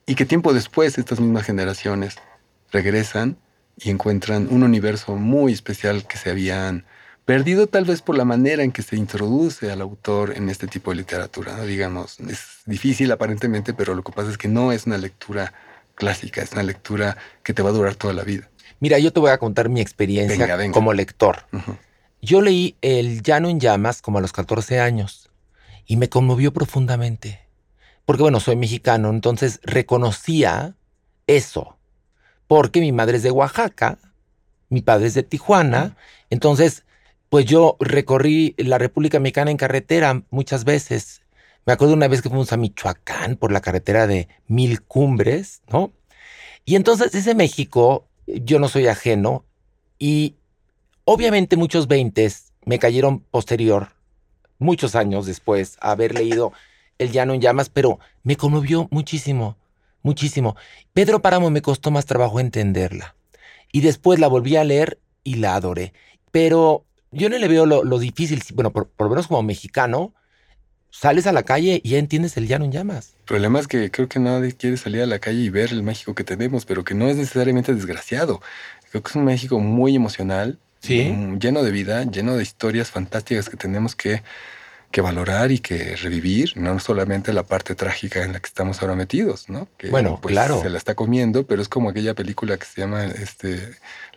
y 0.06 0.14
que 0.14 0.25
tiempo 0.25 0.54
después 0.54 0.98
estas 0.98 1.20
mismas 1.20 1.44
generaciones 1.44 2.16
regresan 2.72 3.36
y 3.76 3.90
encuentran 3.90 4.48
un 4.50 4.62
universo 4.62 5.16
muy 5.16 5.52
especial 5.52 6.06
que 6.06 6.16
se 6.16 6.30
habían 6.30 6.84
perdido 7.26 7.66
tal 7.66 7.84
vez 7.84 8.02
por 8.02 8.16
la 8.16 8.25
manera 8.25 8.62
en 8.62 8.72
que 8.72 8.82
se 8.82 8.96
introduce 8.96 9.70
al 9.70 9.80
autor 9.80 10.34
en 10.36 10.48
este 10.48 10.68
tipo 10.68 10.92
de 10.92 10.98
literatura, 10.98 11.56
¿no? 11.56 11.64
digamos, 11.64 12.20
es 12.20 12.60
difícil 12.66 13.10
aparentemente, 13.10 13.75
pero 13.75 13.94
lo 13.94 14.02
que 14.02 14.12
pasa 14.12 14.30
es 14.30 14.38
que 14.38 14.48
no 14.48 14.72
es 14.72 14.86
una 14.86 14.96
lectura 14.96 15.52
clásica, 15.96 16.40
es 16.40 16.52
una 16.52 16.62
lectura 16.62 17.16
que 17.42 17.52
te 17.52 17.62
va 17.62 17.70
a 17.70 17.72
durar 17.72 17.96
toda 17.96 18.14
la 18.14 18.22
vida. 18.22 18.48
Mira, 18.78 18.98
yo 18.98 19.12
te 19.12 19.20
voy 19.20 19.30
a 19.30 19.38
contar 19.38 19.68
mi 19.68 19.80
experiencia 19.80 20.38
Venga, 20.38 20.56
venga. 20.56 20.72
como 20.72 20.92
lector. 20.92 21.46
Ujú. 21.52 21.76
Yo 22.23 22.40
leí 22.40 22.76
El 22.80 23.23
Llano 23.23 23.49
en 23.49 23.61
Llamas 23.61 24.02
como 24.02 24.18
a 24.18 24.20
los 24.20 24.32
14 24.32 24.80
años 24.80 25.30
y 25.87 25.96
me 25.96 26.08
conmovió 26.08 26.52
profundamente. 26.52 27.40
Porque 28.04 28.23
bueno, 28.23 28.40
soy 28.40 28.56
mexicano, 28.56 29.11
entonces 29.11 29.61
reconocía 29.62 30.76
eso. 31.26 31.76
Porque 32.46 32.80
mi 32.80 32.92
madre 32.92 33.16
es 33.16 33.23
de 33.23 33.30
Oaxaca, 33.30 33.99
mi 34.68 34.82
padre 34.82 35.06
es 35.06 35.14
de 35.14 35.23
Tijuana, 35.23 35.96
entonces 36.30 36.85
pues 37.28 37.44
yo 37.44 37.76
recorrí 37.80 38.54
la 38.56 38.78
República 38.78 39.18
Mexicana 39.18 39.50
en 39.50 39.56
carretera 39.56 40.23
muchas 40.30 40.64
veces. 40.64 41.23
Me 41.64 41.73
acuerdo 41.73 41.94
una 41.94 42.08
vez 42.08 42.23
que 42.23 42.28
fuimos 42.28 42.52
a 42.52 42.56
Michoacán 42.56 43.37
por 43.37 43.50
la 43.50 43.61
carretera 43.61 44.06
de 44.06 44.28
Mil 44.46 44.82
Cumbres, 44.82 45.62
¿no? 45.68 45.92
Y 46.64 46.76
entonces 46.76 47.14
ese 47.14 47.35
México, 47.35 48.06
yo 48.26 48.58
no 48.58 48.68
soy 48.68 48.87
ajeno 48.87 49.44
y 49.99 50.37
obviamente 51.06 51.56
muchos 51.56 51.88
veintes 51.88 52.52
me 52.66 52.78
cayeron 52.78 53.20
posterior, 53.20 53.92
muchos 54.58 54.94
años 54.94 55.25
después, 55.25 55.78
a 55.80 55.92
haber 55.92 56.12
leído 56.12 56.52
El 56.98 57.12
Llano 57.12 57.32
en 57.32 57.40
Llamas, 57.40 57.70
pero 57.70 57.98
me 58.25 58.36
conmovió 58.36 58.88
muchísimo, 58.90 59.56
muchísimo. 60.02 60.56
Pedro 60.92 61.22
Páramo 61.22 61.48
me 61.48 61.62
costó 61.62 61.90
más 61.90 62.06
trabajo 62.06 62.40
entenderla. 62.40 63.14
Y 63.72 63.80
después 63.80 64.18
la 64.18 64.28
volví 64.28 64.56
a 64.56 64.64
leer 64.64 64.98
y 65.22 65.36
la 65.36 65.54
adoré. 65.54 65.92
Pero 66.32 66.84
yo 67.12 67.30
no 67.30 67.38
le 67.38 67.48
veo 67.48 67.66
lo, 67.66 67.84
lo 67.84 67.98
difícil, 67.98 68.42
bueno, 68.54 68.72
por, 68.72 68.88
por 68.88 69.06
lo 69.06 69.10
menos 69.10 69.28
como 69.28 69.42
mexicano, 69.42 70.12
sales 70.90 71.26
a 71.26 71.32
la 71.32 71.44
calle 71.44 71.80
y 71.84 71.90
ya 71.90 71.98
entiendes 71.98 72.36
el 72.36 72.48
llano 72.48 72.64
en 72.64 72.72
llamas. 72.72 73.14
El 73.20 73.25
problema 73.26 73.60
es 73.60 73.68
que 73.68 73.90
creo 73.90 74.08
que 74.08 74.18
nadie 74.18 74.52
quiere 74.52 74.76
salir 74.76 75.02
a 75.02 75.06
la 75.06 75.18
calle 75.18 75.38
y 75.38 75.50
ver 75.50 75.70
el 75.70 75.82
México 75.82 76.14
que 76.14 76.25
tenemos, 76.25 76.64
pero 76.64 76.82
que 76.84 76.94
no 76.94 77.06
es 77.08 77.16
necesariamente 77.16 77.75
desgraciado. 77.75 78.40
Creo 78.90 79.02
que 79.02 79.10
es 79.10 79.16
un 79.16 79.25
México 79.25 79.60
muy 79.60 79.94
emocional, 79.94 80.58
Sí. 80.80 81.04
mm, 81.11 81.38
lleno 81.38 81.62
de 81.62 81.71
vida, 81.71 82.04
lleno 82.04 82.37
de 82.37 82.42
historias 82.42 82.90
fantásticas 82.90 83.49
que 83.49 83.56
tenemos 83.56 83.95
que, 83.97 84.23
que 84.92 85.00
valorar 85.00 85.50
y 85.50 85.59
que 85.59 85.97
revivir, 85.97 86.52
no 86.56 86.78
solamente 86.78 87.33
la 87.33 87.42
parte 87.42 87.75
trágica 87.75 88.23
en 88.23 88.33
la 88.33 88.40
que 88.40 88.47
estamos 88.47 88.80
ahora 88.80 88.95
metidos, 88.95 89.49
¿no? 89.50 89.68
Que, 89.76 89.88
Bueno, 89.90 90.18
pues, 90.23 90.33
claro. 90.33 90.62
Se 90.62 90.71
la 90.71 90.78
está 90.78 90.95
comiendo, 90.95 91.45
pero 91.45 91.61
es 91.61 91.68
como 91.68 91.90
aquella 91.90 92.14
película 92.14 92.56
que 92.56 92.64
se 92.66 92.80
llama 92.83 93.04
este, 93.04 93.59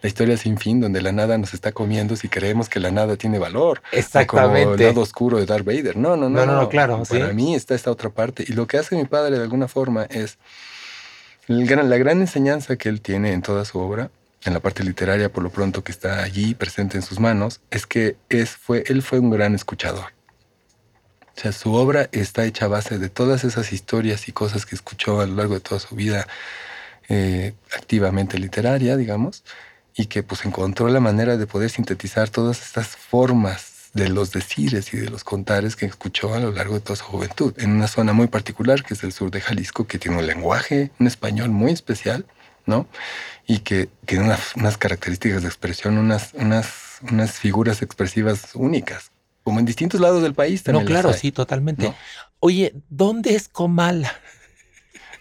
La 0.01 0.07
historia 0.07 0.37
sin 0.37 0.57
fin, 0.57 0.79
donde 0.79 1.01
la 1.01 1.11
nada 1.11 1.37
nos 1.39 1.53
está 1.55 1.71
comiendo 1.71 2.15
si 2.15 2.29
creemos 2.29 2.69
que 2.69 2.79
la 2.79 2.91
nada 2.91 3.17
tiene 3.17 3.39
valor. 3.39 3.79
O 3.79 3.81
Como 3.81 3.91
el 3.93 3.99
Exactamente. 3.99 4.83
lado 4.85 5.01
oscuro 5.01 5.37
de 5.39 5.45
Darth 5.47 5.65
Vader. 5.65 5.97
No, 5.97 6.15
no, 6.15 6.29
no. 6.29 6.39
No, 6.39 6.45
no, 6.45 6.61
no, 6.61 6.69
claro, 6.69 7.03
Para 7.03 7.29
sí. 7.29 7.33
mí 7.35 7.55
está 7.55 7.73
esta 7.73 7.89
otra 7.91 8.11
parte. 8.11 8.45
Y 8.47 8.53
lo 8.53 8.67
que 8.67 8.77
hace 8.77 8.95
mi 8.95 9.05
padre 9.05 9.37
de 9.37 9.43
alguna 9.43 9.67
forma 9.67 10.03
es 10.05 10.37
gran- 11.47 11.89
la 11.89 11.97
gran 11.97 12.21
enseñanza 12.21 12.75
que 12.77 12.89
él 12.89 13.01
tiene 13.01 13.33
en 13.33 13.41
toda 13.41 13.65
su 13.65 13.79
obra, 13.79 14.11
en 14.45 14.53
la 14.53 14.59
parte 14.59 14.83
literaria 14.83 15.31
por 15.31 15.43
lo 15.43 15.49
pronto 15.49 15.83
que 15.83 15.91
está 15.91 16.23
allí 16.23 16.55
presente 16.55 16.97
en 16.97 17.03
sus 17.03 17.19
manos, 17.19 17.61
es 17.71 17.85
que 17.85 18.17
es, 18.29 18.51
fue, 18.51 18.83
él 18.87 19.01
fue 19.01 19.19
un 19.19 19.29
gran 19.29 19.55
escuchador. 19.55 20.13
O 21.35 21.41
sea, 21.41 21.51
su 21.51 21.73
obra 21.73 22.09
está 22.11 22.45
hecha 22.45 22.65
a 22.65 22.69
base 22.69 22.97
de 22.97 23.09
todas 23.09 23.43
esas 23.43 23.71
historias 23.71 24.27
y 24.27 24.33
cosas 24.33 24.65
que 24.65 24.75
escuchó 24.75 25.21
a 25.21 25.25
lo 25.25 25.35
largo 25.35 25.53
de 25.53 25.61
toda 25.61 25.79
su 25.79 25.95
vida 25.95 26.27
eh, 27.07 27.53
activamente 27.75 28.37
literaria, 28.37 28.97
digamos, 28.97 29.43
y 29.95 30.07
que 30.07 30.21
pues 30.21 30.45
encontró 30.45 30.89
la 30.89 30.99
manera 30.99 31.37
de 31.37 31.47
poder 31.47 31.69
sintetizar 31.69 32.29
todas 32.29 32.61
estas 32.61 32.87
formas 32.87 33.89
de 33.93 34.09
los 34.09 34.31
decires 34.31 34.93
y 34.93 34.97
de 34.97 35.09
los 35.09 35.23
contares 35.23 35.75
que 35.75 35.85
escuchó 35.85 36.33
a 36.33 36.39
lo 36.39 36.51
largo 36.51 36.75
de 36.75 36.81
toda 36.81 36.95
su 36.95 37.05
juventud, 37.05 37.53
en 37.57 37.71
una 37.71 37.87
zona 37.87 38.13
muy 38.13 38.27
particular 38.27 38.83
que 38.83 38.93
es 38.93 39.03
el 39.03 39.11
sur 39.11 39.31
de 39.31 39.41
Jalisco, 39.41 39.87
que 39.87 39.97
tiene 39.97 40.17
un 40.17 40.27
lenguaje, 40.27 40.91
un 40.99 41.07
español 41.07 41.49
muy 41.49 41.71
especial, 41.71 42.25
¿no? 42.69 42.87
Y 43.45 43.59
que 43.59 43.89
tiene 44.05 44.23
unas, 44.25 44.55
unas 44.55 44.77
características 44.77 45.41
de 45.41 45.47
expresión, 45.49 45.97
unas, 45.97 46.33
unas, 46.35 46.99
unas 47.11 47.31
figuras 47.33 47.81
expresivas 47.81 48.51
únicas, 48.53 49.11
como 49.43 49.59
en 49.59 49.65
distintos 49.65 49.99
lados 49.99 50.21
del 50.23 50.33
país 50.35 50.61
No, 50.67 50.73
también. 50.73 50.85
claro, 50.87 51.09
hay, 51.09 51.15
sí, 51.19 51.31
totalmente. 51.31 51.83
¿no? 51.87 51.95
Oye, 52.39 52.73
¿dónde 52.89 53.35
es 53.35 53.49
Comala? 53.49 54.13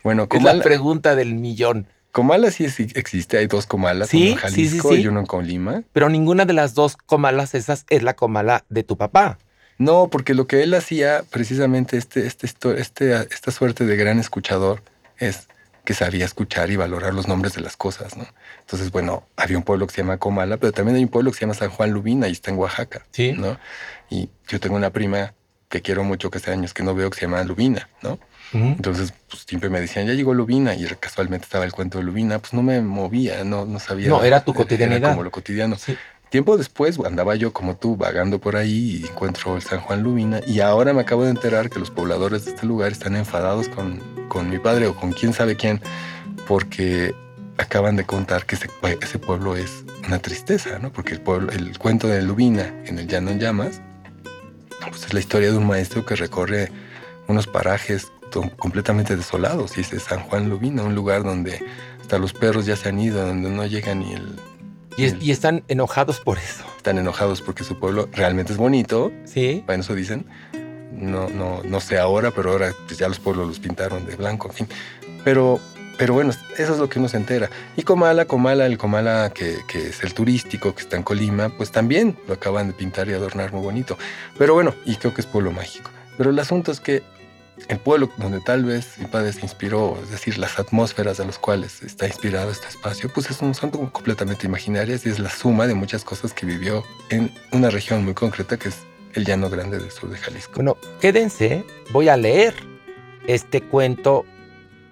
Bueno, 0.05 0.25
Es 0.25 0.29
la 0.29 0.39
Comala, 0.51 0.63
pregunta 0.63 1.17
del 1.17 1.35
millón. 1.35 1.89
Comala 2.13 2.51
sí 2.51 2.65
existe, 2.95 3.39
hay 3.39 3.47
dos 3.47 3.67
Comalas, 3.67 4.09
Sí, 4.09 4.33
uno 4.33 4.43
en 4.43 4.51
sí, 4.53 4.63
sí, 4.65 4.69
Jalisco 4.69 4.95
sí. 4.95 5.01
y 5.03 5.07
uno 5.09 5.21
en 5.21 5.27
Colima. 5.27 5.83
Pero 5.93 6.09
ninguna 6.09 6.45
de 6.45 6.53
las 6.53 6.75
dos 6.75 6.97
Comalas 6.97 7.55
esas 7.55 7.85
es 7.91 8.03
la 8.03 8.15
Comala 8.15 8.65
de 8.69 8.83
tu 8.85 8.97
papá. 8.97 9.39
No, 9.79 10.09
porque 10.11 10.35
lo 10.35 10.47
que 10.47 10.63
él 10.63 10.75
hacía, 10.75 11.23
precisamente 11.31 11.97
este, 11.97 12.27
este, 12.27 12.47
este, 12.81 13.13
esta 13.31 13.51
suerte 13.53 13.85
de 13.87 13.97
gran 13.97 14.19
escuchador, 14.19 14.83
es 15.19 15.49
que 15.89 15.95
sabía 15.95 16.27
escuchar 16.27 16.69
y 16.71 16.77
valorar 16.77 17.15
los 17.15 17.29
nombres 17.29 17.55
de 17.55 17.63
las 17.63 17.79
cosas, 17.79 18.15
¿no? 18.15 18.27
Entonces, 18.61 18.91
bueno, 18.93 19.27
había 19.39 19.57
un 19.57 19.63
pueblo 19.63 19.87
que 19.87 19.95
se 19.95 20.03
llama 20.03 20.19
Comala, 20.19 20.59
pero 20.59 20.71
también 20.71 20.97
hay 20.99 21.03
un 21.03 21.09
pueblo 21.09 21.31
que 21.31 21.39
se 21.39 21.47
llama 21.47 21.55
San 21.55 21.71
Juan 21.71 21.93
Lubina 21.93 22.29
y 22.29 22.33
está 22.33 22.51
en 22.51 22.59
Oaxaca, 22.59 23.07
Sí. 23.11 23.33
¿no? 23.33 23.57
Y 24.11 24.29
yo 24.49 24.61
tengo 24.61 24.77
una 24.77 24.91
prima 24.91 25.33
que 25.71 25.81
quiero 25.81 26.05
mucho, 26.05 26.31
que 26.31 26.37
hace 26.37 26.51
años 26.53 26.75
que 26.75 26.83
no 26.83 26.95
veo, 26.95 27.09
que 27.09 27.19
se 27.19 27.23
llama 27.25 27.43
Lubina, 27.43 27.89
¿no? 28.03 28.19
Entonces, 28.53 29.15
pues 29.31 29.45
siempre 29.47 29.71
me 29.71 29.81
decían, 29.81 30.07
ya 30.07 30.13
llegó 30.13 30.35
Lubina, 30.35 30.75
y 30.75 30.85
casualmente 31.01 31.45
estaba 31.45 31.65
el 31.65 31.73
cuento 31.73 31.97
de 31.97 32.05
Lubina, 32.05 32.39
pues 32.39 32.53
no 32.53 32.63
me 32.63 32.83
movía, 32.83 33.43
no, 33.45 33.65
no 33.65 33.79
sabía. 33.79 34.09
No, 34.11 34.23
era 34.23 34.45
tu 34.45 34.53
cotidianidad. 34.53 35.09
como 35.13 35.23
lo 35.23 35.31
cotidiano. 35.31 35.77
Sí. 35.79 35.97
Tiempo 36.31 36.59
después 36.59 36.99
andaba 37.01 37.37
yo 37.37 37.53
como 37.55 37.77
tú 37.77 37.97
vagando 37.97 38.39
por 38.39 38.57
ahí 38.57 39.01
y 39.03 39.07
encuentro 39.07 39.57
el 39.57 39.63
San 39.63 39.81
Juan 39.81 40.03
Lubina 40.03 40.41
y 40.47 40.61
ahora 40.61 40.93
me 40.93 41.01
acabo 41.01 41.25
de 41.25 41.31
enterar 41.31 41.71
que 41.71 41.79
los 41.79 41.91
pobladores 41.91 42.45
de 42.45 42.51
este 42.53 42.67
lugar 42.67 42.93
están 42.93 43.17
enfadados 43.17 43.69
con, 43.71 44.01
con 44.29 44.51
mi 44.51 44.59
padre 44.59 44.87
o 44.89 44.95
con 44.95 45.13
quién 45.13 45.33
sabe 45.33 45.57
quién 45.57 45.81
porque 46.47 47.15
acaban 47.57 47.97
de 47.97 48.05
contar 48.05 48.45
que 48.45 48.57
ese, 48.57 48.69
pue- 48.69 48.99
ese 49.03 49.19
pueblo 49.19 49.57
es 49.57 49.85
una 50.07 50.19
tristeza, 50.19 50.79
¿no? 50.79 50.93
Porque 50.93 51.15
el, 51.15 51.21
pueblo, 51.23 51.51
el 51.51 51.79
cuento 51.79 52.07
de 52.09 52.21
Lubina 52.23 52.75
en 52.85 52.99
el 52.99 53.07
Llano 53.09 53.31
en 53.31 53.41
Llamas 53.41 53.81
pues 54.91 55.05
es 55.07 55.15
la 55.15 55.21
historia 55.21 55.51
de 55.51 55.57
un 55.57 55.67
maestro 55.67 56.05
que 56.05 56.15
recorre 56.15 56.71
unos 57.27 57.47
parajes 57.47 58.07
completamente 58.59 59.17
desolados 59.17 59.79
y 59.79 59.81
es 59.81 59.89
San 60.03 60.21
Juan 60.21 60.51
Lubina, 60.51 60.83
un 60.83 60.95
lugar 60.95 61.23
donde 61.25 61.65
hasta 62.01 62.19
los 62.19 62.35
perros 62.35 62.67
ya 62.67 62.77
se 62.77 62.91
han 62.91 63.01
ido, 63.01 63.27
donde 63.27 63.49
no 63.49 63.65
llega 63.65 63.95
ni 63.95 64.13
el... 64.13 64.39
Y, 64.99 65.05
es- 65.05 65.17
y 65.21 65.31
están 65.31 65.63
enojados 65.69 66.21
por 66.21 66.39
eso. 66.39 66.65
Están 66.77 66.99
enojados 66.99 67.41
porque 67.41 67.65
su 67.65 67.79
pueblo 67.79 68.09
realmente 68.13 68.53
es 68.53 68.59
bonito, 68.59 69.13
Sí. 69.25 69.63
bueno, 69.67 69.83
eso 69.83 69.95
dicen. 69.95 70.27
No, 70.93 71.29
no, 71.29 71.63
no 71.65 71.81
sé 71.81 71.99
ahora, 71.99 72.31
pero 72.33 72.51
ahora 72.51 72.73
pues, 72.87 72.99
ya 72.99 73.09
los 73.09 73.21
pueblos 73.21 73.47
los 73.47 73.59
pintaron 73.61 74.05
de 74.07 74.17
blanco, 74.17 74.49
en 74.49 74.55
fin. 74.55 74.69
Pero, 75.23 75.61
pero 75.99 76.15
bueno, 76.15 76.33
eso 76.57 76.73
es 76.73 76.79
lo 76.79 76.89
que 76.89 76.99
uno 76.99 77.09
se 77.09 77.17
entera. 77.19 77.51
Y 77.77 77.83
Comala, 77.83 78.25
Comala, 78.25 78.67
el 78.67 78.79
Comala 78.79 79.31
que, 79.35 79.59
que 79.69 79.89
es 79.89 80.03
el 80.03 80.15
turístico, 80.15 80.75
que 80.75 80.83
está 80.83 80.97
en 80.97 81.03
Colima, 81.03 81.51
pues 81.51 81.71
también 81.71 82.17
lo 82.27 82.35
acaban 82.35 82.67
de 82.69 82.73
pintar 82.73 83.09
y 83.09 83.13
adornar 83.13 83.53
muy 83.53 83.63
bonito. 83.63 83.97
Pero 84.39 84.55
bueno, 84.55 84.75
y 84.87 84.97
creo 84.97 85.15
que 85.15 85.21
es 85.21 85.27
pueblo 85.27 85.53
mágico. 85.53 85.91
Pero 86.17 86.31
el 86.31 86.39
asunto 86.41 86.73
es 86.73 86.81
que 86.81 87.03
el 87.69 87.79
pueblo 87.79 88.11
donde 88.17 88.41
tal 88.41 88.65
vez 88.65 88.99
mi 88.99 89.07
padre 89.07 89.33
se 89.33 89.41
inspiró, 89.43 89.99
es 90.03 90.11
decir, 90.11 90.39
las 90.39 90.59
atmósferas 90.59 91.19
de 91.19 91.27
los 91.27 91.39
cuales 91.39 91.83
está 91.83 92.07
inspirado 92.07 92.51
este 92.51 92.69
espacio, 92.69 93.11
pues 93.13 93.31
es 93.31 93.41
un, 93.43 93.55
son 93.55 93.71
completamente 93.71 94.47
imaginarias 94.47 95.05
y 95.07 95.11
es 95.11 95.19
la 95.19 95.31
suma 95.31 95.67
de 95.67 95.75
muchas 95.75 96.05
cosas 96.05 96.33
que 96.33 96.47
vivió 96.47 96.85
en 97.11 97.33
una 97.53 97.71
región 97.71 98.05
muy 98.05 98.15
concreta 98.15 98.57
que 98.57 98.69
es 98.69 98.79
el 99.15 99.25
Llano 99.25 99.51
Grande 99.51 99.79
del 99.79 99.91
sur 99.91 100.11
de 100.11 100.19
Jalisco. 100.19 100.53
Bueno, 100.55 100.77
quédense, 101.01 101.65
voy 101.93 102.09
a 102.09 102.17
leer 102.17 102.55
este 103.27 103.61
cuento 103.63 104.25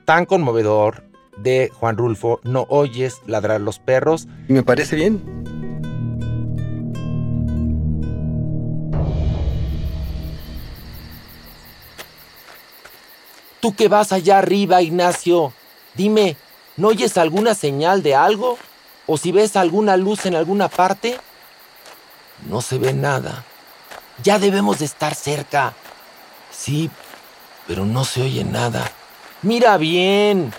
tan 0.04 0.26
conmovedor 0.26 1.04
de 1.36 1.70
Juan 1.74 1.96
Rulfo, 1.96 2.40
No 2.44 2.66
oyes 2.68 3.20
ladrar 3.26 3.60
los 3.60 3.78
perros. 3.78 4.26
Me 4.48 4.62
parece 4.62 4.96
bien. 4.96 5.22
Tú 13.66 13.74
que 13.74 13.88
vas 13.88 14.12
allá 14.12 14.38
arriba, 14.38 14.80
Ignacio, 14.80 15.52
dime, 15.94 16.36
¿no 16.76 16.86
oyes 16.86 17.18
alguna 17.18 17.52
señal 17.52 18.00
de 18.00 18.14
algo? 18.14 18.58
¿O 19.08 19.18
si 19.18 19.32
ves 19.32 19.56
alguna 19.56 19.96
luz 19.96 20.24
en 20.24 20.36
alguna 20.36 20.68
parte? 20.68 21.18
No 22.48 22.62
se 22.62 22.78
ve 22.78 22.92
nada. 22.92 23.42
Ya 24.22 24.38
debemos 24.38 24.78
de 24.78 24.84
estar 24.84 25.16
cerca. 25.16 25.74
Sí, 26.52 26.90
pero 27.66 27.84
no 27.84 28.04
se 28.04 28.22
oye 28.22 28.44
nada. 28.44 28.88
Mira 29.42 29.78
bien. 29.78 30.54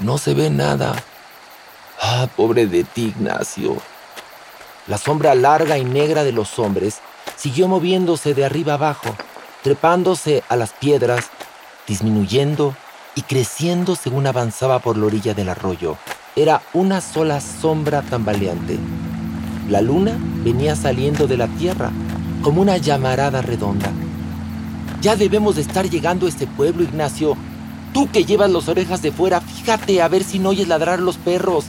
No 0.00 0.18
se 0.18 0.34
ve 0.34 0.50
nada. 0.50 0.94
Ah, 2.00 2.28
pobre 2.36 2.68
de 2.68 2.84
ti, 2.84 3.06
Ignacio. 3.06 3.76
La 4.86 4.98
sombra 4.98 5.34
larga 5.34 5.78
y 5.78 5.84
negra 5.84 6.22
de 6.22 6.30
los 6.30 6.60
hombres 6.60 7.00
siguió 7.34 7.66
moviéndose 7.66 8.34
de 8.34 8.44
arriba 8.44 8.74
abajo, 8.74 9.16
trepándose 9.64 10.44
a 10.48 10.54
las 10.54 10.72
piedras, 10.72 11.32
disminuyendo 11.88 12.76
y 13.14 13.22
creciendo 13.22 13.96
según 13.96 14.26
avanzaba 14.26 14.78
por 14.78 14.96
la 14.96 15.06
orilla 15.06 15.34
del 15.34 15.48
arroyo. 15.48 15.96
Era 16.36 16.62
una 16.74 17.00
sola 17.00 17.40
sombra 17.40 18.02
tambaleante. 18.02 18.78
La 19.68 19.80
luna 19.80 20.16
venía 20.44 20.76
saliendo 20.76 21.26
de 21.26 21.36
la 21.36 21.48
tierra 21.48 21.90
como 22.42 22.62
una 22.62 22.76
llamarada 22.76 23.42
redonda. 23.42 23.90
Ya 25.00 25.16
debemos 25.16 25.56
de 25.56 25.62
estar 25.62 25.88
llegando 25.88 26.26
a 26.26 26.28
este 26.28 26.46
pueblo, 26.46 26.84
Ignacio. 26.84 27.36
Tú 27.92 28.10
que 28.10 28.24
llevas 28.24 28.50
las 28.50 28.68
orejas 28.68 29.02
de 29.02 29.10
fuera, 29.10 29.40
fíjate 29.40 30.00
a 30.02 30.08
ver 30.08 30.22
si 30.22 30.38
no 30.38 30.50
oyes 30.50 30.68
ladrar 30.68 31.00
los 31.00 31.16
perros. 31.16 31.64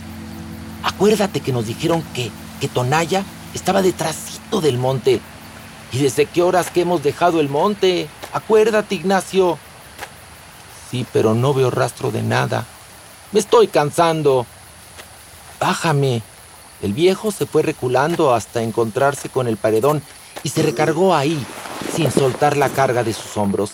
Acuérdate 0.84 1.40
que 1.40 1.52
nos 1.52 1.66
dijeron 1.66 2.04
que, 2.14 2.32
que 2.60 2.68
Tonaya 2.68 3.24
estaba 3.54 3.82
detrásito 3.82 4.62
del 4.62 4.78
monte. 4.78 5.20
¿Y 5.92 5.98
desde 5.98 6.26
qué 6.26 6.44
horas 6.44 6.70
que 6.70 6.82
hemos 6.82 7.02
dejado 7.02 7.40
el 7.40 7.50
monte? 7.50 8.08
Acuérdate, 8.34 8.96
Ignacio. 8.96 9.58
Sí, 10.90 11.06
pero 11.14 11.34
no 11.34 11.54
veo 11.54 11.70
rastro 11.70 12.12
de 12.12 12.22
nada. 12.22 12.66
Me 13.32 13.40
estoy 13.40 13.68
cansando. 13.68 14.46
Bájame. 15.60 16.22
El 16.82 16.94
viejo 16.94 17.32
se 17.32 17.46
fue 17.46 17.62
reculando 17.62 18.34
hasta 18.34 18.62
encontrarse 18.62 19.30
con 19.30 19.48
el 19.48 19.58
paredón 19.58 20.02
y 20.44 20.50
se 20.50 20.64
recargó 20.64 21.14
ahí, 21.14 21.46
sin 21.94 22.10
soltar 22.12 22.56
la 22.56 22.70
carga 22.70 23.04
de 23.04 23.14
sus 23.14 23.36
hombros. 23.38 23.74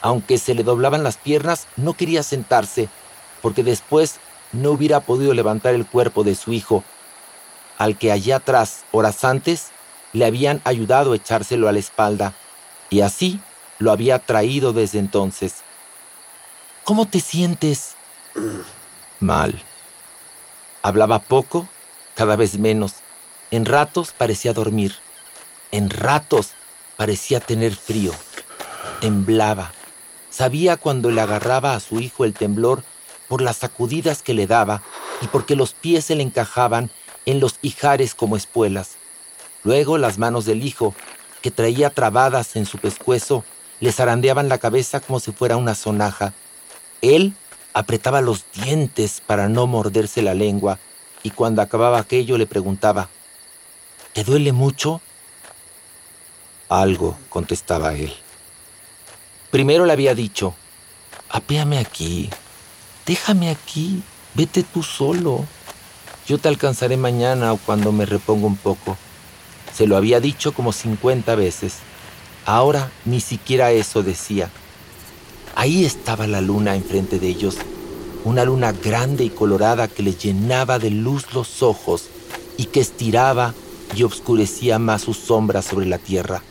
Aunque 0.00 0.38
se 0.38 0.54
le 0.54 0.62
doblaban 0.62 1.02
las 1.02 1.16
piernas, 1.16 1.66
no 1.76 1.94
quería 1.94 2.22
sentarse, 2.22 2.88
porque 3.42 3.64
después 3.64 4.20
no 4.52 4.70
hubiera 4.70 5.00
podido 5.00 5.34
levantar 5.34 5.74
el 5.74 5.84
cuerpo 5.86 6.22
de 6.22 6.36
su 6.36 6.52
hijo, 6.52 6.84
al 7.76 7.98
que 7.98 8.12
allá 8.12 8.36
atrás, 8.36 8.84
horas 8.92 9.24
antes, 9.24 9.68
le 10.12 10.24
habían 10.24 10.60
ayudado 10.64 11.12
a 11.12 11.16
echárselo 11.16 11.68
a 11.68 11.72
la 11.72 11.80
espalda, 11.80 12.34
y 12.90 13.00
así 13.00 13.40
lo 13.78 13.90
había 13.90 14.20
traído 14.20 14.72
desde 14.72 15.00
entonces. 15.00 15.56
¿Cómo 16.88 17.04
te 17.04 17.20
sientes? 17.20 17.96
Mal. 19.20 19.62
Hablaba 20.80 21.18
poco, 21.18 21.68
cada 22.14 22.34
vez 22.34 22.58
menos. 22.58 22.94
En 23.50 23.66
ratos 23.66 24.14
parecía 24.16 24.54
dormir. 24.54 24.94
En 25.70 25.90
ratos 25.90 26.52
parecía 26.96 27.40
tener 27.40 27.76
frío. 27.76 28.14
temblaba. 29.02 29.70
Sabía 30.30 30.78
cuando 30.78 31.10
le 31.10 31.20
agarraba 31.20 31.74
a 31.74 31.80
su 31.80 32.00
hijo 32.00 32.24
el 32.24 32.32
temblor 32.32 32.82
por 33.28 33.42
las 33.42 33.58
sacudidas 33.58 34.22
que 34.22 34.32
le 34.32 34.46
daba 34.46 34.82
y 35.20 35.26
porque 35.26 35.56
los 35.56 35.74
pies 35.74 36.06
se 36.06 36.14
le 36.14 36.22
encajaban 36.22 36.90
en 37.26 37.38
los 37.38 37.58
ijares 37.60 38.14
como 38.14 38.34
espuelas. 38.34 38.92
Luego 39.62 39.98
las 39.98 40.16
manos 40.16 40.46
del 40.46 40.64
hijo, 40.64 40.94
que 41.42 41.50
traía 41.50 41.90
trabadas 41.90 42.56
en 42.56 42.64
su 42.64 42.78
pescuezo, 42.78 43.44
le 43.78 43.92
zarandeaban 43.92 44.48
la 44.48 44.56
cabeza 44.56 45.00
como 45.00 45.20
si 45.20 45.32
fuera 45.32 45.58
una 45.58 45.74
sonaja. 45.74 46.32
Él 47.02 47.34
apretaba 47.72 48.20
los 48.20 48.44
dientes 48.52 49.22
para 49.24 49.48
no 49.48 49.66
morderse 49.66 50.22
la 50.22 50.34
lengua 50.34 50.78
y 51.22 51.30
cuando 51.30 51.62
acababa 51.62 51.98
aquello 51.98 52.38
le 52.38 52.46
preguntaba, 52.46 53.08
¿Te 54.18 54.24
duele 54.24 54.52
mucho? 54.52 55.00
Algo, 56.68 57.16
contestaba 57.28 57.94
él. 57.94 58.12
Primero 59.52 59.86
le 59.86 59.92
había 59.92 60.14
dicho, 60.14 60.54
apéame 61.30 61.78
aquí, 61.78 62.28
déjame 63.06 63.48
aquí, 63.48 64.02
vete 64.34 64.64
tú 64.64 64.82
solo. 64.82 65.46
Yo 66.26 66.38
te 66.38 66.48
alcanzaré 66.48 66.96
mañana 66.96 67.52
o 67.52 67.58
cuando 67.58 67.92
me 67.92 68.06
reponga 68.06 68.46
un 68.46 68.56
poco. 68.56 68.96
Se 69.72 69.86
lo 69.86 69.96
había 69.96 70.18
dicho 70.18 70.52
como 70.52 70.72
50 70.72 71.34
veces. 71.36 71.76
Ahora 72.44 72.90
ni 73.04 73.20
siquiera 73.20 73.70
eso 73.70 74.02
decía. 74.02 74.50
Ahí 75.58 75.84
estaba 75.84 76.28
la 76.28 76.40
luna 76.40 76.76
enfrente 76.76 77.18
de 77.18 77.26
ellos, 77.26 77.56
una 78.22 78.44
luna 78.44 78.70
grande 78.70 79.24
y 79.24 79.28
colorada 79.28 79.88
que 79.88 80.04
le 80.04 80.14
llenaba 80.14 80.78
de 80.78 80.90
luz 80.90 81.32
los 81.34 81.64
ojos 81.64 82.04
y 82.56 82.66
que 82.66 82.78
estiraba 82.78 83.54
y 83.96 84.04
obscurecía 84.04 84.78
más 84.78 85.02
sus 85.02 85.16
sombras 85.16 85.64
sobre 85.64 85.86
la 85.86 85.98
tierra. 85.98 86.44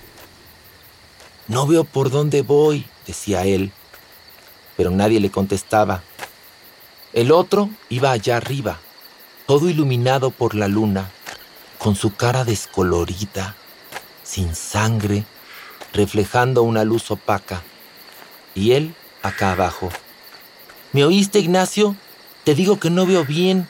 No 1.48 1.66
veo 1.66 1.86
por 1.86 2.10
dónde 2.10 2.42
voy, 2.42 2.86
decía 3.06 3.46
él, 3.46 3.72
pero 4.76 4.92
nadie 4.92 5.22
le 5.22 5.32
contestaba. 5.32 6.04
El 7.14 7.32
otro 7.32 7.70
iba 7.88 8.12
allá 8.12 8.36
arriba, 8.36 8.78
todo 9.46 9.70
iluminado 9.70 10.32
por 10.32 10.54
la 10.54 10.68
luna, 10.68 11.10
con 11.78 11.96
su 11.96 12.14
cara 12.14 12.44
descolorida, 12.44 13.56
sin 14.24 14.54
sangre, 14.54 15.24
reflejando 15.94 16.64
una 16.64 16.84
luz 16.84 17.10
opaca. 17.10 17.64
Y 18.54 18.72
él 18.72 18.96
acá 19.22 19.52
abajo. 19.52 19.90
¿Me 20.94 21.04
oíste, 21.04 21.40
Ignacio? 21.40 21.96
Te 22.44 22.56
digo 22.56 22.80
que 22.80 22.90
no 22.90 23.06
veo 23.06 23.26
bien. 23.26 23.68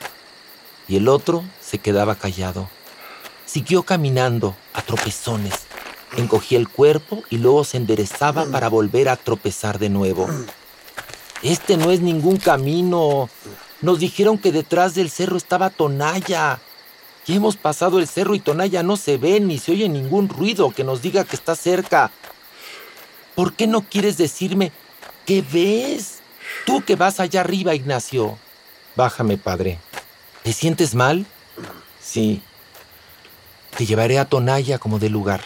Y 0.86 0.96
el 0.96 1.08
otro 1.08 1.44
se 1.60 1.78
quedaba 1.78 2.14
callado. 2.14 2.68
Siguió 3.46 3.82
caminando 3.82 4.56
a 4.72 4.82
tropezones 4.82 5.68
encogía 6.16 6.58
el 6.58 6.68
cuerpo 6.68 7.22
y 7.30 7.38
luego 7.38 7.64
se 7.64 7.76
enderezaba 7.76 8.46
para 8.46 8.68
volver 8.68 9.08
a 9.08 9.16
tropezar 9.16 9.78
de 9.78 9.88
nuevo. 9.88 10.28
Este 11.42 11.76
no 11.76 11.90
es 11.90 12.00
ningún 12.00 12.38
camino. 12.38 13.28
Nos 13.80 13.98
dijeron 14.00 14.38
que 14.38 14.52
detrás 14.52 14.94
del 14.94 15.10
cerro 15.10 15.36
estaba 15.36 15.70
Tonaya. 15.70 16.60
Ya 17.26 17.34
hemos 17.34 17.56
pasado 17.56 17.98
el 17.98 18.08
cerro 18.08 18.34
y 18.34 18.40
Tonaya 18.40 18.82
no 18.82 18.96
se 18.96 19.18
ve 19.18 19.38
ni 19.40 19.58
se 19.58 19.72
oye 19.72 19.88
ningún 19.88 20.28
ruido 20.28 20.70
que 20.70 20.84
nos 20.84 21.02
diga 21.02 21.24
que 21.24 21.36
está 21.36 21.54
cerca. 21.54 22.10
¿Por 23.34 23.52
qué 23.52 23.66
no 23.66 23.82
quieres 23.82 24.16
decirme 24.16 24.72
qué 25.28 25.42
ves? 25.42 26.20
Tú 26.64 26.82
que 26.82 26.96
vas 26.96 27.20
allá 27.20 27.42
arriba, 27.42 27.74
Ignacio. 27.74 28.38
Bájame, 28.96 29.36
padre. 29.36 29.78
¿Te 30.42 30.54
sientes 30.54 30.94
mal? 30.94 31.26
Sí. 32.00 32.40
Te 33.76 33.84
llevaré 33.84 34.18
a 34.18 34.24
Tonaya 34.24 34.78
como 34.78 34.98
de 34.98 35.10
lugar. 35.10 35.42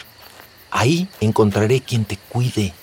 Ahí 0.71 1.09
encontraré 1.19 1.81
quien 1.81 2.05
te 2.05 2.15
cuide. 2.15 2.73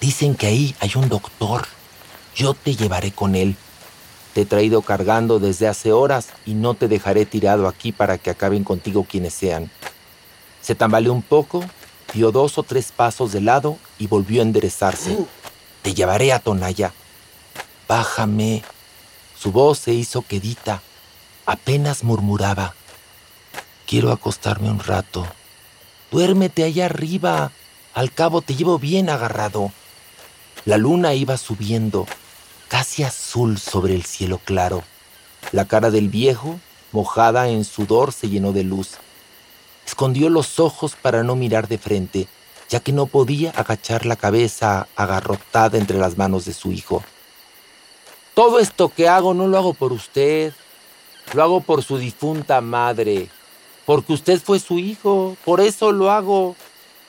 Dicen 0.00 0.34
que 0.34 0.46
ahí 0.46 0.74
hay 0.80 0.92
un 0.94 1.10
doctor. 1.10 1.66
Yo 2.34 2.54
te 2.54 2.74
llevaré 2.74 3.12
con 3.12 3.34
él. 3.34 3.54
Te 4.32 4.40
he 4.40 4.46
traído 4.46 4.80
cargando 4.80 5.38
desde 5.38 5.68
hace 5.68 5.92
horas 5.92 6.28
y 6.46 6.54
no 6.54 6.72
te 6.72 6.88
dejaré 6.88 7.26
tirado 7.26 7.68
aquí 7.68 7.92
para 7.92 8.16
que 8.16 8.30
acaben 8.30 8.64
contigo 8.64 9.04
quienes 9.04 9.34
sean. 9.34 9.70
Se 10.62 10.74
tambaleó 10.74 11.12
un 11.12 11.22
poco, 11.22 11.62
dio 12.14 12.32
dos 12.32 12.56
o 12.56 12.62
tres 12.62 12.92
pasos 12.92 13.32
de 13.32 13.42
lado 13.42 13.76
y 13.98 14.06
volvió 14.06 14.40
a 14.40 14.44
enderezarse. 14.44 15.18
Te 15.84 15.92
llevaré 15.92 16.32
a 16.32 16.38
Tonaya. 16.38 16.94
Bájame. 17.86 18.62
Su 19.38 19.52
voz 19.52 19.80
se 19.80 19.92
hizo 19.92 20.22
quedita. 20.22 20.80
Apenas 21.44 22.04
murmuraba. 22.04 22.74
Quiero 23.86 24.10
acostarme 24.10 24.70
un 24.70 24.78
rato. 24.78 25.26
Duérmete 26.10 26.64
allá 26.64 26.86
arriba. 26.86 27.52
Al 27.92 28.10
cabo 28.12 28.40
te 28.40 28.54
llevo 28.54 28.78
bien 28.78 29.10
agarrado. 29.10 29.72
La 30.64 30.78
luna 30.78 31.12
iba 31.12 31.36
subiendo, 31.36 32.06
casi 32.68 33.02
azul 33.02 33.58
sobre 33.58 33.94
el 33.94 34.06
cielo 34.06 34.40
claro. 34.42 34.84
La 35.52 35.66
cara 35.66 35.90
del 35.90 36.08
viejo, 36.08 36.58
mojada 36.92 37.48
en 37.48 37.66
sudor, 37.66 38.14
se 38.14 38.30
llenó 38.30 38.52
de 38.52 38.64
luz. 38.64 38.92
Escondió 39.86 40.30
los 40.30 40.58
ojos 40.60 40.96
para 41.00 41.22
no 41.22 41.36
mirar 41.36 41.68
de 41.68 41.76
frente, 41.76 42.26
ya 42.74 42.80
que 42.80 42.90
no 42.90 43.06
podía 43.06 43.50
agachar 43.50 44.04
la 44.04 44.16
cabeza 44.16 44.88
agarrotada 44.96 45.78
entre 45.78 45.96
las 45.96 46.18
manos 46.18 46.44
de 46.44 46.52
su 46.52 46.72
hijo. 46.72 47.04
Todo 48.34 48.58
esto 48.58 48.88
que 48.88 49.06
hago 49.06 49.32
no 49.32 49.46
lo 49.46 49.56
hago 49.58 49.74
por 49.74 49.92
usted, 49.92 50.52
lo 51.34 51.44
hago 51.44 51.60
por 51.60 51.84
su 51.84 51.98
difunta 51.98 52.60
madre, 52.60 53.28
porque 53.86 54.12
usted 54.12 54.40
fue 54.42 54.58
su 54.58 54.80
hijo, 54.80 55.36
por 55.44 55.60
eso 55.60 55.92
lo 55.92 56.10
hago. 56.10 56.56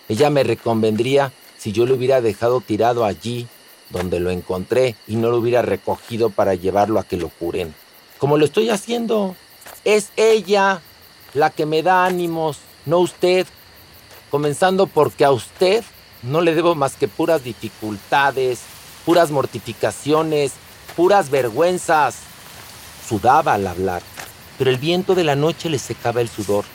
Ella 0.08 0.30
me 0.30 0.44
reconvendría 0.44 1.32
si 1.58 1.72
yo 1.72 1.88
lo 1.88 1.96
hubiera 1.96 2.22
dejado 2.22 2.62
tirado 2.62 3.04
allí, 3.04 3.48
donde 3.90 4.20
lo 4.20 4.30
encontré, 4.30 4.96
y 5.08 5.16
no 5.16 5.32
lo 5.32 5.38
hubiera 5.38 5.64
recogido 5.64 6.30
para 6.30 6.54
llevarlo 6.54 7.00
a 7.00 7.06
que 7.06 7.18
lo 7.18 7.30
curen. 7.30 7.74
Como 8.20 8.38
lo 8.38 8.46
estoy 8.46 8.70
haciendo. 8.70 9.36
Es 9.84 10.12
ella 10.16 10.84
la 11.34 11.50
que 11.50 11.66
me 11.66 11.82
da 11.82 12.06
ánimos, 12.06 12.60
no 12.86 13.00
usted. 13.00 13.48
Comenzando 14.36 14.88
porque 14.88 15.24
a 15.24 15.32
usted 15.32 15.82
no 16.22 16.42
le 16.42 16.54
debo 16.54 16.76
más 16.76 16.96
que 16.96 17.08
puras 17.08 17.44
dificultades, 17.44 18.60
puras 19.06 19.32
mortificaciones, 19.32 20.52
puras 20.98 21.30
vergüenzas. 21.30 22.18
Sudaba 23.08 23.54
al 23.54 23.66
hablar 23.66 24.02
pero 24.58 24.70
el 24.70 24.78
viento 24.78 25.16
de 25.16 25.24
la 25.24 25.36
noche 25.36 25.70
le 25.70 25.80
secaba 25.80 26.22
el 26.22 26.30
sudor, 26.30 26.66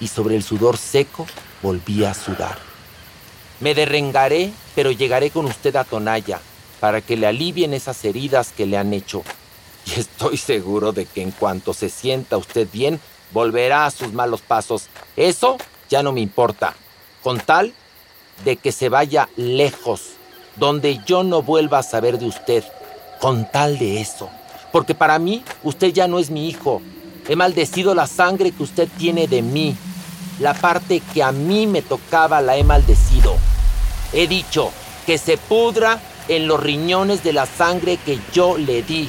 y 0.00 0.08
sobre 0.08 0.36
el 0.36 0.42
sudor 0.42 0.76
seco 0.76 1.26
volvía 1.62 2.10
a 2.10 2.14
sudar. 2.14 2.58
Me 3.60 3.74
derrengaré, 3.74 4.52
pero 4.74 4.90
llegaré 4.90 5.30
con 5.30 5.44
usted 5.44 5.76
a 5.76 5.84
Tonaya, 5.84 6.40
para 6.80 7.02
que 7.02 7.16
le 7.16 7.26
alivien 7.26 7.74
esas 7.74 8.04
heridas 8.04 8.52
que 8.56 8.66
le 8.66 8.78
han 8.78 8.92
hecho. 8.92 9.22
Y 9.86 9.98
estoy 9.98 10.36
seguro 10.36 10.92
de 10.92 11.06
que 11.06 11.22
en 11.22 11.30
cuanto 11.30 11.72
se 11.72 11.88
sienta 11.88 12.36
usted 12.36 12.68
bien, 12.70 13.00
volverá 13.32 13.86
a 13.86 13.90
sus 13.90 14.12
malos 14.12 14.42
pasos. 14.42 14.88
Eso 15.16 15.56
ya 15.88 16.02
no 16.02 16.12
me 16.12 16.20
importa, 16.20 16.74
con 17.22 17.38
tal 17.38 17.72
de 18.44 18.56
que 18.56 18.72
se 18.72 18.88
vaya 18.88 19.28
lejos, 19.36 20.12
donde 20.56 21.00
yo 21.06 21.22
no 21.22 21.42
vuelva 21.42 21.78
a 21.78 21.82
saber 21.82 22.18
de 22.18 22.26
usted, 22.26 22.64
con 23.20 23.50
tal 23.50 23.78
de 23.78 24.00
eso. 24.00 24.30
Porque 24.72 24.94
para 24.94 25.18
mí 25.18 25.42
usted 25.62 25.92
ya 25.92 26.08
no 26.08 26.18
es 26.18 26.30
mi 26.30 26.48
hijo, 26.48 26.80
He 27.28 27.36
maldecido 27.36 27.94
la 27.94 28.08
sangre 28.08 28.50
que 28.50 28.62
usted 28.62 28.88
tiene 28.98 29.28
de 29.28 29.40
mí. 29.40 29.76
La 30.40 30.52
parte 30.52 31.00
que 31.14 31.22
a 31.22 31.32
mí 31.32 31.66
me 31.66 31.82
tocaba 31.82 32.40
la 32.40 32.56
he 32.56 32.64
maldecido. 32.64 33.36
He 34.12 34.26
dicho 34.26 34.72
que 35.06 35.18
se 35.18 35.36
pudra 35.36 36.00
en 36.26 36.48
los 36.48 36.60
riñones 36.60 37.22
de 37.22 37.32
la 37.32 37.46
sangre 37.46 37.98
que 37.98 38.18
yo 38.32 38.58
le 38.58 38.82
di. 38.82 39.08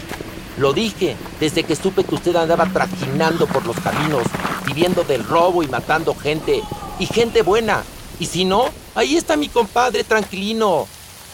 Lo 0.58 0.74
dije 0.74 1.16
desde 1.40 1.64
que 1.64 1.76
supe 1.76 2.04
que 2.04 2.14
usted 2.14 2.36
andaba 2.36 2.66
trajinando 2.66 3.48
por 3.48 3.66
los 3.66 3.80
caminos, 3.80 4.24
viviendo 4.68 5.04
del 5.04 5.24
robo 5.24 5.64
y 5.64 5.68
matando 5.68 6.14
gente. 6.14 6.62
Y 7.00 7.08
gente 7.08 7.42
buena. 7.42 7.84
Y 8.22 8.28
si 8.28 8.46
no, 8.46 8.66
ahí 8.94 9.18
está 9.18 9.36
mi 9.36 9.50
compadre 9.50 10.04
tranquilino, 10.04 10.86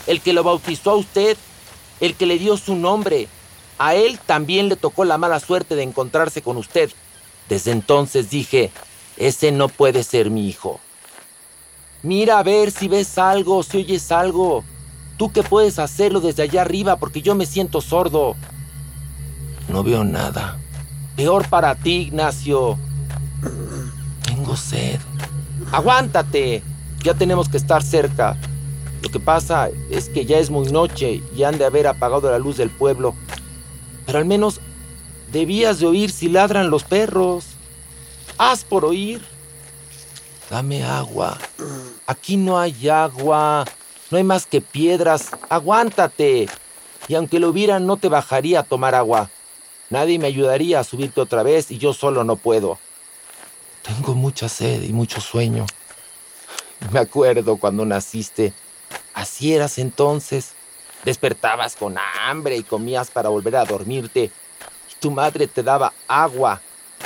el 0.07 0.21
que 0.21 0.31
lo 0.31 0.41
bautizó 0.41 0.91
a 0.91 0.95
usted, 0.95 1.35
el 1.99 2.15
que 2.15 2.25
le 2.25 2.39
dio 2.39 2.55
su 2.55 2.77
nombre, 2.77 3.27
a 3.77 3.93
él 3.93 4.17
también 4.25 4.69
le 4.69 4.77
tocó 4.77 5.03
la 5.03 5.17
mala 5.17 5.41
suerte 5.41 5.75
de 5.75 5.83
encontrarse 5.83 6.41
con 6.41 6.55
usted. 6.55 6.89
Desde 7.49 7.71
entonces 7.71 8.29
dije, 8.29 8.71
ese 9.17 9.51
no 9.51 9.67
puede 9.67 10.01
ser 10.01 10.29
mi 10.29 10.47
hijo. 10.47 10.79
Mira 12.03 12.39
a 12.39 12.43
ver 12.43 12.71
si 12.71 12.87
ves 12.87 13.17
algo, 13.17 13.63
si 13.63 13.79
oyes 13.79 14.09
algo. 14.13 14.63
Tú 15.17 15.33
que 15.33 15.43
puedes 15.43 15.79
hacerlo 15.79 16.21
desde 16.21 16.43
allá 16.43 16.61
arriba 16.61 16.95
porque 16.95 17.21
yo 17.21 17.35
me 17.35 17.45
siento 17.45 17.81
sordo. 17.81 18.37
No 19.67 19.83
veo 19.83 20.05
nada. 20.05 20.57
Peor 21.17 21.49
para 21.49 21.75
ti, 21.75 22.03
Ignacio. 22.03 22.77
Tengo 24.23 24.55
sed. 24.55 25.01
Aguántate. 25.73 26.63
Ya 27.07 27.13
tenemos 27.13 27.47
que 27.47 27.55
estar 27.55 27.83
cerca. 27.83 28.35
Lo 29.01 29.09
que 29.09 29.21
pasa 29.21 29.69
es 29.89 30.09
que 30.09 30.25
ya 30.25 30.39
es 30.39 30.49
muy 30.49 30.69
noche 30.69 31.23
y 31.33 31.43
han 31.43 31.57
de 31.57 31.63
haber 31.63 31.87
apagado 31.87 32.29
la 32.29 32.37
luz 32.37 32.57
del 32.57 32.69
pueblo. 32.69 33.15
Pero 34.05 34.17
al 34.17 34.25
menos 34.25 34.59
debías 35.31 35.79
de 35.79 35.85
oír 35.85 36.11
si 36.11 36.27
ladran 36.27 36.69
los 36.69 36.83
perros. 36.83 37.45
Haz 38.37 38.65
por 38.65 38.83
oír. 38.83 39.21
Dame 40.49 40.83
agua. 40.83 41.37
Aquí 42.07 42.35
no 42.35 42.59
hay 42.59 42.89
agua. 42.89 43.63
No 44.11 44.17
hay 44.17 44.25
más 44.25 44.45
que 44.45 44.59
piedras. 44.59 45.29
Aguántate. 45.47 46.49
Y 47.07 47.15
aunque 47.15 47.39
lo 47.39 47.47
hubiera, 47.47 47.79
no 47.79 47.95
te 47.95 48.09
bajaría 48.09 48.59
a 48.59 48.63
tomar 48.63 48.95
agua. 48.95 49.29
Nadie 49.89 50.19
me 50.19 50.27
ayudaría 50.27 50.81
a 50.81 50.83
subirte 50.83 51.21
otra 51.21 51.41
vez 51.41 51.71
y 51.71 51.77
yo 51.77 51.93
solo 51.93 52.25
no 52.25 52.35
puedo. 52.35 52.77
Tengo 53.81 54.13
mucha 54.13 54.49
sed 54.49 54.83
y 54.83 54.91
mucho 54.91 55.21
sueño. 55.21 55.65
Me 56.91 56.99
acuerdo 56.99 57.57
cuando 57.57 57.85
naciste. 57.85 58.53
Así 59.13 59.53
eras 59.53 59.77
entonces. 59.77 60.53
Despertabas 61.03 61.75
con 61.75 61.95
hambre 61.97 62.57
y 62.57 62.63
comías 62.63 63.11
para 63.11 63.29
volver 63.29 63.55
a 63.55 63.65
dormirte. 63.65 64.31
Tu 64.99 65.11
madre 65.11 65.47
te 65.47 65.63
daba 65.63 65.93
agua 66.07 66.61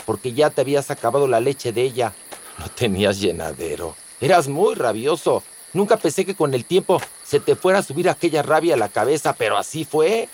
porque 0.05 0.33
ya 0.33 0.49
te 0.49 0.61
habías 0.61 0.91
acabado 0.91 1.27
la 1.27 1.39
leche 1.39 1.71
de 1.71 1.83
ella. 1.83 2.13
No 2.57 2.69
tenías 2.69 3.19
llenadero. 3.19 3.95
Eras 4.19 4.47
muy 4.47 4.75
rabioso. 4.75 5.43
Nunca 5.73 5.97
pensé 5.97 6.25
que 6.25 6.35
con 6.35 6.53
el 6.53 6.65
tiempo 6.65 7.01
se 7.23 7.39
te 7.39 7.55
fuera 7.55 7.79
a 7.79 7.83
subir 7.83 8.09
aquella 8.09 8.41
rabia 8.41 8.73
a 8.73 8.77
la 8.77 8.89
cabeza, 8.89 9.33
pero 9.33 9.57
así 9.57 9.85
fue. 9.85 10.27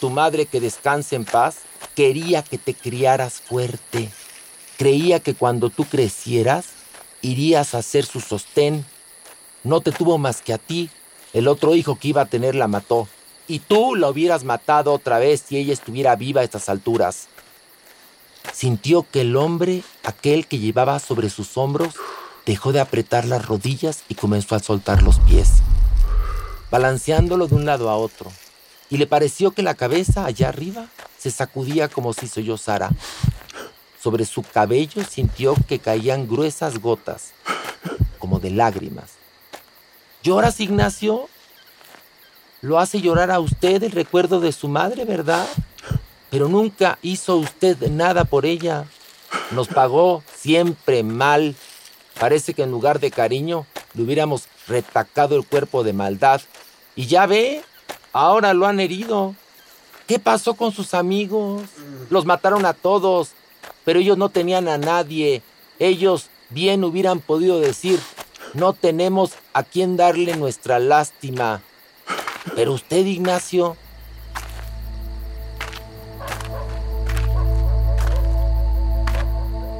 Tu 0.00 0.10
madre, 0.10 0.46
que 0.46 0.60
descanse 0.60 1.16
en 1.16 1.24
paz, 1.24 1.58
quería 1.94 2.42
que 2.42 2.58
te 2.58 2.74
criaras 2.74 3.40
fuerte. 3.40 4.10
Creía 4.76 5.20
que 5.20 5.34
cuando 5.34 5.70
tú 5.70 5.84
crecieras, 5.84 6.66
irías 7.22 7.74
a 7.74 7.82
ser 7.82 8.04
su 8.04 8.20
sostén. 8.20 8.84
No 9.64 9.80
te 9.80 9.92
tuvo 9.92 10.18
más 10.18 10.42
que 10.42 10.52
a 10.52 10.58
ti. 10.58 10.90
El 11.32 11.48
otro 11.48 11.74
hijo 11.74 11.96
que 11.96 12.08
iba 12.08 12.22
a 12.22 12.26
tener 12.26 12.54
la 12.54 12.68
mató. 12.68 13.08
Y 13.48 13.60
tú 13.60 13.94
la 13.94 14.08
hubieras 14.08 14.44
matado 14.44 14.92
otra 14.92 15.18
vez 15.18 15.44
si 15.46 15.56
ella 15.56 15.72
estuviera 15.72 16.14
viva 16.16 16.42
a 16.42 16.44
estas 16.44 16.68
alturas. 16.68 17.28
Sintió 18.52 19.06
que 19.10 19.22
el 19.22 19.36
hombre, 19.36 19.82
aquel 20.04 20.46
que 20.46 20.58
llevaba 20.58 20.98
sobre 20.98 21.30
sus 21.30 21.56
hombros, 21.56 21.94
dejó 22.44 22.72
de 22.72 22.80
apretar 22.80 23.24
las 23.24 23.46
rodillas 23.46 24.04
y 24.08 24.14
comenzó 24.14 24.54
a 24.54 24.60
soltar 24.60 25.02
los 25.02 25.20
pies, 25.20 25.62
balanceándolo 26.70 27.46
de 27.46 27.54
un 27.54 27.64
lado 27.64 27.88
a 27.88 27.96
otro. 27.96 28.32
Y 28.90 28.98
le 28.98 29.06
pareció 29.06 29.52
que 29.52 29.62
la 29.62 29.74
cabeza 29.74 30.26
allá 30.26 30.48
arriba 30.48 30.86
se 31.18 31.30
sacudía 31.30 31.88
como 31.88 32.12
si 32.12 32.28
sollozara. 32.28 32.90
Sobre 34.02 34.24
su 34.24 34.42
cabello 34.42 35.04
sintió 35.04 35.54
que 35.68 35.78
caían 35.78 36.26
gruesas 36.26 36.80
gotas, 36.80 37.34
como 38.18 38.40
de 38.40 38.50
lágrimas. 38.50 39.12
¿Lloras, 40.24 40.58
Ignacio? 40.58 41.28
Lo 42.62 42.80
hace 42.80 43.00
llorar 43.00 43.30
a 43.30 43.38
usted 43.38 43.80
el 43.82 43.92
recuerdo 43.92 44.40
de 44.40 44.50
su 44.50 44.66
madre, 44.66 45.04
¿verdad? 45.04 45.46
Pero 46.30 46.48
nunca 46.48 46.98
hizo 47.02 47.36
usted 47.36 47.76
nada 47.90 48.24
por 48.24 48.44
ella. 48.44 48.86
Nos 49.52 49.68
pagó 49.68 50.24
siempre 50.34 51.04
mal. 51.04 51.54
Parece 52.18 52.54
que 52.54 52.64
en 52.64 52.72
lugar 52.72 52.98
de 52.98 53.10
cariño 53.12 53.66
le 53.94 54.02
hubiéramos 54.02 54.48
retacado 54.66 55.36
el 55.36 55.46
cuerpo 55.46 55.84
de 55.84 55.92
maldad. 55.92 56.40
Y 56.96 57.06
ya 57.06 57.26
ve, 57.26 57.62
ahora 58.12 58.52
lo 58.52 58.66
han 58.66 58.80
herido. 58.80 59.36
¿Qué 60.08 60.18
pasó 60.18 60.54
con 60.54 60.72
sus 60.72 60.92
amigos? 60.94 61.62
Los 62.10 62.26
mataron 62.26 62.66
a 62.66 62.74
todos, 62.74 63.30
pero 63.84 64.00
ellos 64.00 64.18
no 64.18 64.28
tenían 64.28 64.68
a 64.68 64.78
nadie. 64.78 65.42
Ellos 65.78 66.28
bien 66.50 66.84
hubieran 66.84 67.20
podido 67.20 67.60
decir, 67.60 67.98
no 68.54 68.72
tenemos 68.72 69.32
a 69.52 69.62
quien 69.62 69.96
darle 69.96 70.36
nuestra 70.36 70.78
lástima. 70.78 71.62
Pero 72.54 72.72
usted, 72.72 73.06
Ignacio, 73.06 73.76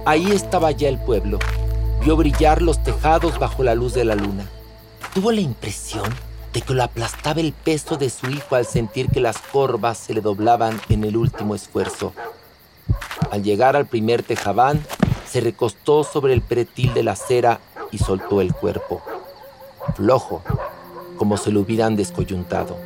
Ahí 0.04 0.32
estaba 0.32 0.72
ya 0.72 0.88
el 0.88 0.98
pueblo. 0.98 1.38
Vio 2.04 2.16
brillar 2.16 2.60
los 2.60 2.82
tejados 2.82 3.38
bajo 3.38 3.62
la 3.62 3.76
luz 3.76 3.94
de 3.94 4.04
la 4.04 4.16
luna. 4.16 4.50
Tuvo 5.14 5.30
la 5.30 5.40
impresión 5.40 6.12
de 6.52 6.60
que 6.60 6.74
lo 6.74 6.82
aplastaba 6.82 7.40
el 7.40 7.52
peso 7.52 7.96
de 7.96 8.10
su 8.10 8.28
hijo 8.28 8.56
al 8.56 8.66
sentir 8.66 9.08
que 9.10 9.20
las 9.20 9.38
corvas 9.38 9.98
se 9.98 10.12
le 10.12 10.20
doblaban 10.20 10.80
en 10.88 11.04
el 11.04 11.16
último 11.16 11.54
esfuerzo. 11.54 12.12
Al 13.30 13.42
llegar 13.42 13.76
al 13.76 13.86
primer 13.86 14.22
tejabán, 14.22 14.84
se 15.26 15.40
recostó 15.40 16.04
sobre 16.04 16.34
el 16.34 16.42
pretil 16.42 16.92
de 16.92 17.02
la 17.02 17.12
acera 17.12 17.60
y 17.90 17.98
soltó 17.98 18.42
el 18.42 18.52
cuerpo, 18.52 19.00
flojo, 19.94 20.42
como 21.16 21.38
si 21.38 21.50
lo 21.50 21.60
hubieran 21.60 21.96
descoyuntado. 21.96 22.76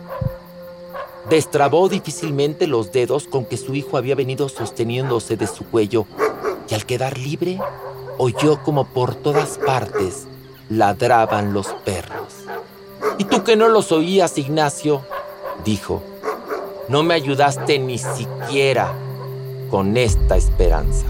Destrabó 1.29 1.89
difícilmente 1.89 2.69
los 2.69 2.93
dedos 2.93 3.27
con 3.27 3.47
que 3.47 3.57
su 3.57 3.75
hijo 3.75 3.97
había 3.97 4.15
venido 4.15 4.49
sosteniéndose 4.49 5.37
de 5.37 5.49
su 5.49 5.65
cuello 5.65 6.07
y 6.71 6.75
al 6.75 6.87
quedar 6.87 7.19
libre 7.19 7.59
oyó 8.17 8.63
como 8.63 8.85
por 8.85 9.17
todas 9.17 9.59
partes 9.59 10.29
ladraban 10.69 11.53
los 11.53 11.67
perros. 11.85 12.45
¿Y 13.19 13.25
tú 13.25 13.43
que 13.43 13.57
no 13.57 13.69
los 13.69 13.91
oías, 13.91 14.39
Ignacio? 14.39 15.03
dijo. 15.65 16.03
No 16.89 17.03
me 17.03 17.15
ayudaste 17.15 17.81
ni 17.81 17.99
siquiera 17.99 18.95
con 19.71 19.97
esta 19.97 20.37
esperanza. 20.37 21.07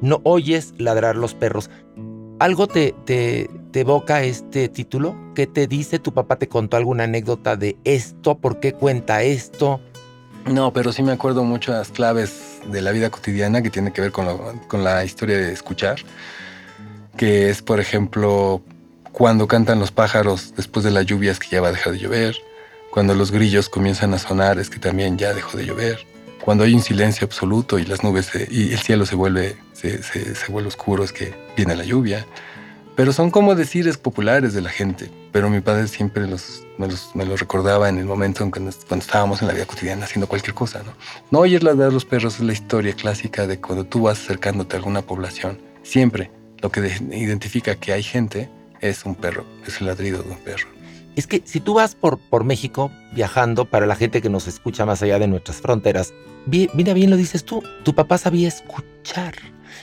No 0.00 0.20
oyes 0.24 0.74
ladrar 0.78 1.16
los 1.16 1.34
perros. 1.34 1.70
¿Algo 2.40 2.66
te, 2.66 2.94
te, 3.04 3.48
te 3.70 3.80
evoca 3.80 4.24
este 4.24 4.68
título? 4.68 5.16
¿Qué 5.34 5.46
te 5.46 5.68
dice? 5.68 6.00
¿Tu 6.00 6.12
papá 6.12 6.36
te 6.36 6.48
contó 6.48 6.76
alguna 6.76 7.04
anécdota 7.04 7.56
de 7.56 7.76
esto? 7.84 8.36
¿Por 8.36 8.58
qué 8.58 8.72
cuenta 8.72 9.22
esto? 9.22 9.80
No, 10.50 10.72
pero 10.72 10.92
sí 10.92 11.04
me 11.04 11.12
acuerdo 11.12 11.44
muchas 11.44 11.90
claves 11.90 12.60
de 12.66 12.82
la 12.82 12.90
vida 12.90 13.10
cotidiana 13.10 13.62
que 13.62 13.70
tiene 13.70 13.92
que 13.92 14.00
ver 14.00 14.10
con, 14.10 14.58
con 14.66 14.82
la 14.82 15.04
historia 15.04 15.36
de 15.36 15.52
escuchar, 15.52 16.00
que 17.16 17.48
es, 17.48 17.62
por 17.62 17.78
ejemplo, 17.78 18.60
cuando 19.12 19.46
cantan 19.46 19.78
los 19.78 19.92
pájaros 19.92 20.54
después 20.56 20.84
de 20.84 20.90
las 20.90 21.06
lluvias 21.06 21.38
que 21.38 21.48
ya 21.48 21.60
va 21.60 21.68
a 21.68 21.72
dejar 21.72 21.92
de 21.92 21.98
llover, 21.98 22.36
cuando 22.90 23.14
los 23.14 23.30
grillos 23.30 23.68
comienzan 23.68 24.14
a 24.14 24.18
sonar 24.18 24.58
es 24.58 24.70
que 24.70 24.78
también 24.78 25.18
ya 25.18 25.34
dejó 25.34 25.56
de 25.56 25.66
llover, 25.66 26.06
cuando 26.42 26.64
hay 26.64 26.74
un 26.74 26.82
silencio 26.82 27.24
absoluto 27.24 27.78
y 27.78 27.84
las 27.84 28.02
nubes 28.02 28.30
y 28.50 28.72
el 28.72 28.78
cielo 28.80 29.06
se 29.06 29.14
vuelve, 29.14 29.56
se, 29.72 30.02
se 30.02 30.50
vuelve 30.50 30.68
oscuro 30.68 31.04
es 31.04 31.12
que 31.12 31.34
viene 31.56 31.76
la 31.76 31.84
lluvia. 31.84 32.26
Pero 32.96 33.12
son 33.12 33.30
como 33.30 33.54
decires 33.54 33.96
populares 33.96 34.52
de 34.52 34.60
la 34.60 34.68
gente. 34.68 35.10
Pero 35.30 35.48
mi 35.48 35.60
padre 35.60 35.88
siempre 35.88 36.26
los, 36.26 36.66
me, 36.76 36.88
los, 37.24 37.40
recordaba 37.40 37.88
en 37.88 37.98
el 37.98 38.04
momento 38.04 38.44
en 38.44 38.50
que 38.50 38.60
cuando 38.60 39.04
estábamos 39.04 39.40
en 39.40 39.48
la 39.48 39.54
vida 39.54 39.64
cotidiana 39.64 40.04
haciendo 40.04 40.26
cualquier 40.26 40.52
cosa. 40.52 40.82
No, 40.82 40.92
no 41.30 41.38
oyes 41.38 41.62
ladrar 41.62 41.92
los 41.92 42.04
perros 42.04 42.34
es 42.34 42.40
la 42.40 42.52
historia 42.52 42.92
clásica 42.92 43.46
de 43.46 43.58
cuando 43.58 43.84
tú 43.84 44.02
vas 44.02 44.20
acercándote 44.20 44.76
a 44.76 44.78
alguna 44.78 45.00
población. 45.00 45.58
Siempre 45.82 46.30
lo 46.60 46.70
que 46.70 46.80
identifica 47.12 47.76
que 47.76 47.92
hay 47.92 48.02
gente 48.02 48.50
es 48.82 49.04
un 49.06 49.14
perro, 49.14 49.46
es 49.66 49.80
el 49.80 49.86
ladrido 49.86 50.22
de 50.22 50.30
un 50.30 50.38
perro. 50.38 50.68
Es 51.16 51.26
que 51.26 51.42
si 51.44 51.60
tú 51.60 51.74
vas 51.74 51.94
por, 51.94 52.18
por 52.18 52.44
México 52.44 52.90
viajando, 53.14 53.64
para 53.64 53.86
la 53.86 53.96
gente 53.96 54.20
que 54.20 54.30
nos 54.30 54.48
escucha 54.48 54.84
más 54.84 55.02
allá 55.02 55.18
de 55.18 55.28
nuestras 55.28 55.58
fronteras, 55.58 56.12
mira 56.46 56.92
bien 56.92 57.10
lo 57.10 57.16
dices 57.16 57.44
tú, 57.44 57.62
tu 57.84 57.94
papá 57.94 58.18
sabía 58.18 58.48
escuchar. 58.48 59.34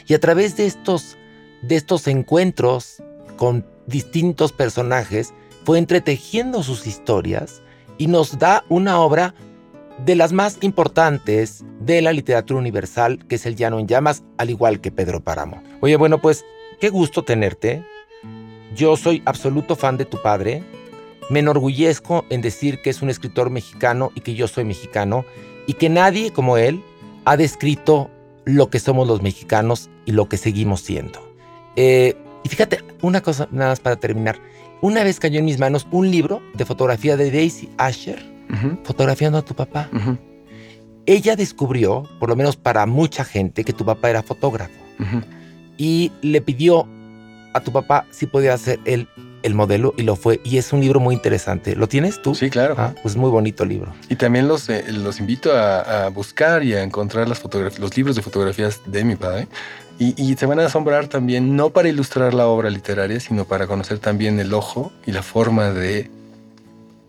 Y 0.08 0.14
a 0.14 0.20
través 0.20 0.58
de 0.58 0.66
estos 0.66 1.18
de 1.62 1.76
estos 1.76 2.08
encuentros 2.08 3.02
con 3.38 3.66
distintos 3.88 4.52
personajes, 4.52 5.34
fue 5.66 5.78
entretejiendo 5.78 6.64
sus 6.64 6.88
historias 6.88 7.62
y 7.98 8.08
nos 8.08 8.40
da 8.40 8.64
una 8.70 9.00
obra 9.00 9.34
de 10.06 10.16
las 10.16 10.32
más 10.32 10.58
importantes 10.62 11.64
de 11.82 12.02
la 12.02 12.14
literatura 12.14 12.60
universal, 12.60 13.26
que 13.28 13.36
es 13.36 13.46
El 13.46 13.56
Llano 13.56 13.80
en 13.80 13.88
Llamas, 13.88 14.24
al 14.38 14.50
igual 14.50 14.80
que 14.80 14.92
Pedro 14.92 15.22
Páramo. 15.22 15.62
Oye, 15.82 15.98
bueno, 15.98 16.22
pues 16.22 16.46
qué 16.80 16.90
gusto 16.90 17.24
tenerte. 17.24 17.84
Yo 18.76 18.96
soy 18.98 19.22
absoluto 19.26 19.76
fan 19.76 19.98
de 19.98 20.06
tu 20.06 20.22
padre. 20.22 20.64
Me 21.30 21.40
enorgullezco 21.40 22.26
en 22.30 22.42
decir 22.42 22.82
que 22.82 22.90
es 22.90 23.02
un 23.02 23.10
escritor 23.10 23.50
mexicano 23.50 24.12
y 24.16 24.22
que 24.22 24.36
yo 24.36 24.48
soy 24.48 24.64
mexicano 24.64 25.26
y 25.68 25.74
que 25.74 25.90
nadie 25.90 26.32
como 26.32 26.58
él 26.58 26.82
ha 27.26 27.38
descrito 27.38 28.10
lo 28.46 28.70
que 28.70 28.80
somos 28.80 29.08
los 29.08 29.22
mexicanos 29.22 29.90
y 30.06 30.12
lo 30.12 30.28
que 30.28 30.38
seguimos 30.38 30.82
siendo. 30.82 31.20
Eh, 31.76 32.16
y 32.44 32.50
fíjate, 32.50 32.80
una 33.02 33.22
cosa 33.22 33.48
nada 33.52 33.72
más 33.72 33.80
para 33.80 33.98
terminar. 33.98 34.40
Una 34.82 35.04
vez 35.04 35.20
cayó 35.20 35.40
en 35.40 35.46
mis 35.46 35.60
manos 35.60 35.88
un 35.92 36.10
libro 36.10 36.42
de 36.54 36.66
fotografía 36.66 37.18
de 37.18 37.32
Daisy 37.32 37.70
Asher, 37.78 38.24
fotografiando 38.84 39.38
a 39.38 39.42
tu 39.42 39.54
papá. 39.54 39.90
Ella 41.06 41.36
descubrió, 41.36 42.04
por 42.20 42.30
lo 42.30 42.36
menos 42.36 42.56
para 42.56 42.86
mucha 42.86 43.26
gente, 43.26 43.64
que 43.64 43.74
tu 43.74 43.86
papá 43.86 44.10
era 44.10 44.24
fotógrafo. 44.24 44.80
Y 45.78 46.12
le 46.22 46.42
pidió 46.42 46.88
a 47.54 47.62
tu 47.62 47.72
papá 47.72 48.06
si 48.12 48.26
podía 48.26 48.54
hacer 48.54 48.80
el, 48.86 49.08
el 49.44 49.56
modelo 49.56 49.94
y 49.98 50.04
lo 50.04 50.16
fue. 50.16 50.40
Y 50.44 50.58
es 50.58 50.74
un 50.74 50.82
libro 50.82 51.00
muy 51.00 51.16
interesante. 51.16 51.76
¿Lo 51.76 51.88
tienes 51.88 52.22
tú? 52.22 52.36
Sí, 52.36 52.50
claro. 52.50 52.76
Ah, 52.78 52.94
pues 53.02 53.16
muy 53.16 53.30
bonito 53.30 53.64
el 53.64 53.70
libro. 53.70 53.94
Y 54.10 54.16
también 54.16 54.48
los, 54.48 54.70
eh, 54.70 54.86
los 54.92 55.20
invito 55.20 55.54
a, 55.54 56.06
a, 56.06 56.10
buscar 56.10 56.64
y 56.64 56.74
a 56.74 56.84
encontrar 56.84 57.28
las 57.28 57.44
los 57.80 57.98
libros 57.98 58.16
de 58.16 58.22
fotografías 58.22 58.82
de 58.86 59.04
mi 59.04 59.16
padre. 59.16 59.48
Y, 60.02 60.38
se 60.38 60.46
van 60.46 60.62
a 60.62 60.66
asombrar 60.66 61.08
también, 61.08 61.58
no 61.58 61.72
para 61.72 61.90
ilustrar 61.90 62.34
la 62.34 62.48
obra 62.48 62.70
literaria, 62.70 63.20
sino 63.20 63.44
para 63.44 63.68
conocer 63.68 64.00
también 64.00 64.40
el 64.40 64.54
ojo 64.54 64.94
y 65.06 65.12
la 65.12 65.22
forma 65.22 65.72
de 65.72 66.10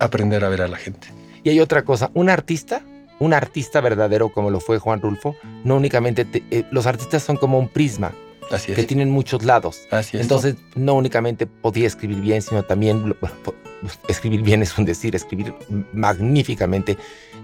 aprender 0.00 0.44
a 0.44 0.48
ver 0.48 0.62
a 0.62 0.66
la 0.66 0.76
gente. 0.76 1.06
Y 1.44 1.50
hay 1.50 1.60
otra 1.60 1.84
cosa, 1.84 2.10
un 2.14 2.28
artista 2.28 2.82
un 3.20 3.34
artista 3.34 3.80
verdadero 3.80 4.30
como 4.30 4.50
lo 4.50 4.60
fue 4.60 4.78
Juan 4.78 5.00
Rulfo, 5.00 5.36
no 5.62 5.76
únicamente 5.76 6.26
eh, 6.50 6.64
los 6.72 6.86
artistas 6.86 7.22
son 7.22 7.36
como 7.36 7.58
un 7.58 7.68
prisma 7.68 8.12
Así 8.50 8.72
es. 8.72 8.76
que 8.76 8.84
tienen 8.84 9.10
muchos 9.10 9.44
lados. 9.44 9.86
Así 9.90 10.16
es. 10.16 10.22
Entonces 10.22 10.56
no 10.74 10.94
únicamente 10.94 11.46
podía 11.46 11.86
escribir 11.86 12.20
bien, 12.20 12.42
sino 12.42 12.62
también 12.62 13.16
bueno, 13.20 13.36
escribir 14.08 14.42
bien 14.42 14.62
es 14.62 14.76
un 14.76 14.84
decir, 14.84 15.14
escribir 15.14 15.54
magníficamente 15.92 16.96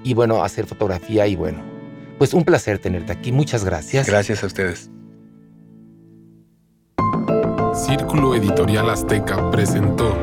y 0.02 0.14
bueno, 0.14 0.42
hacer 0.42 0.66
fotografía 0.66 1.26
y 1.26 1.36
bueno, 1.36 1.62
pues 2.18 2.34
un 2.34 2.44
placer 2.44 2.78
tenerte 2.78 3.12
aquí. 3.12 3.32
Muchas 3.32 3.64
gracias. 3.64 4.06
Gracias 4.06 4.42
a 4.42 4.46
ustedes. 4.46 4.90
Círculo 7.74 8.34
Editorial 8.34 8.88
Azteca 8.88 9.50
presentó 9.50 10.16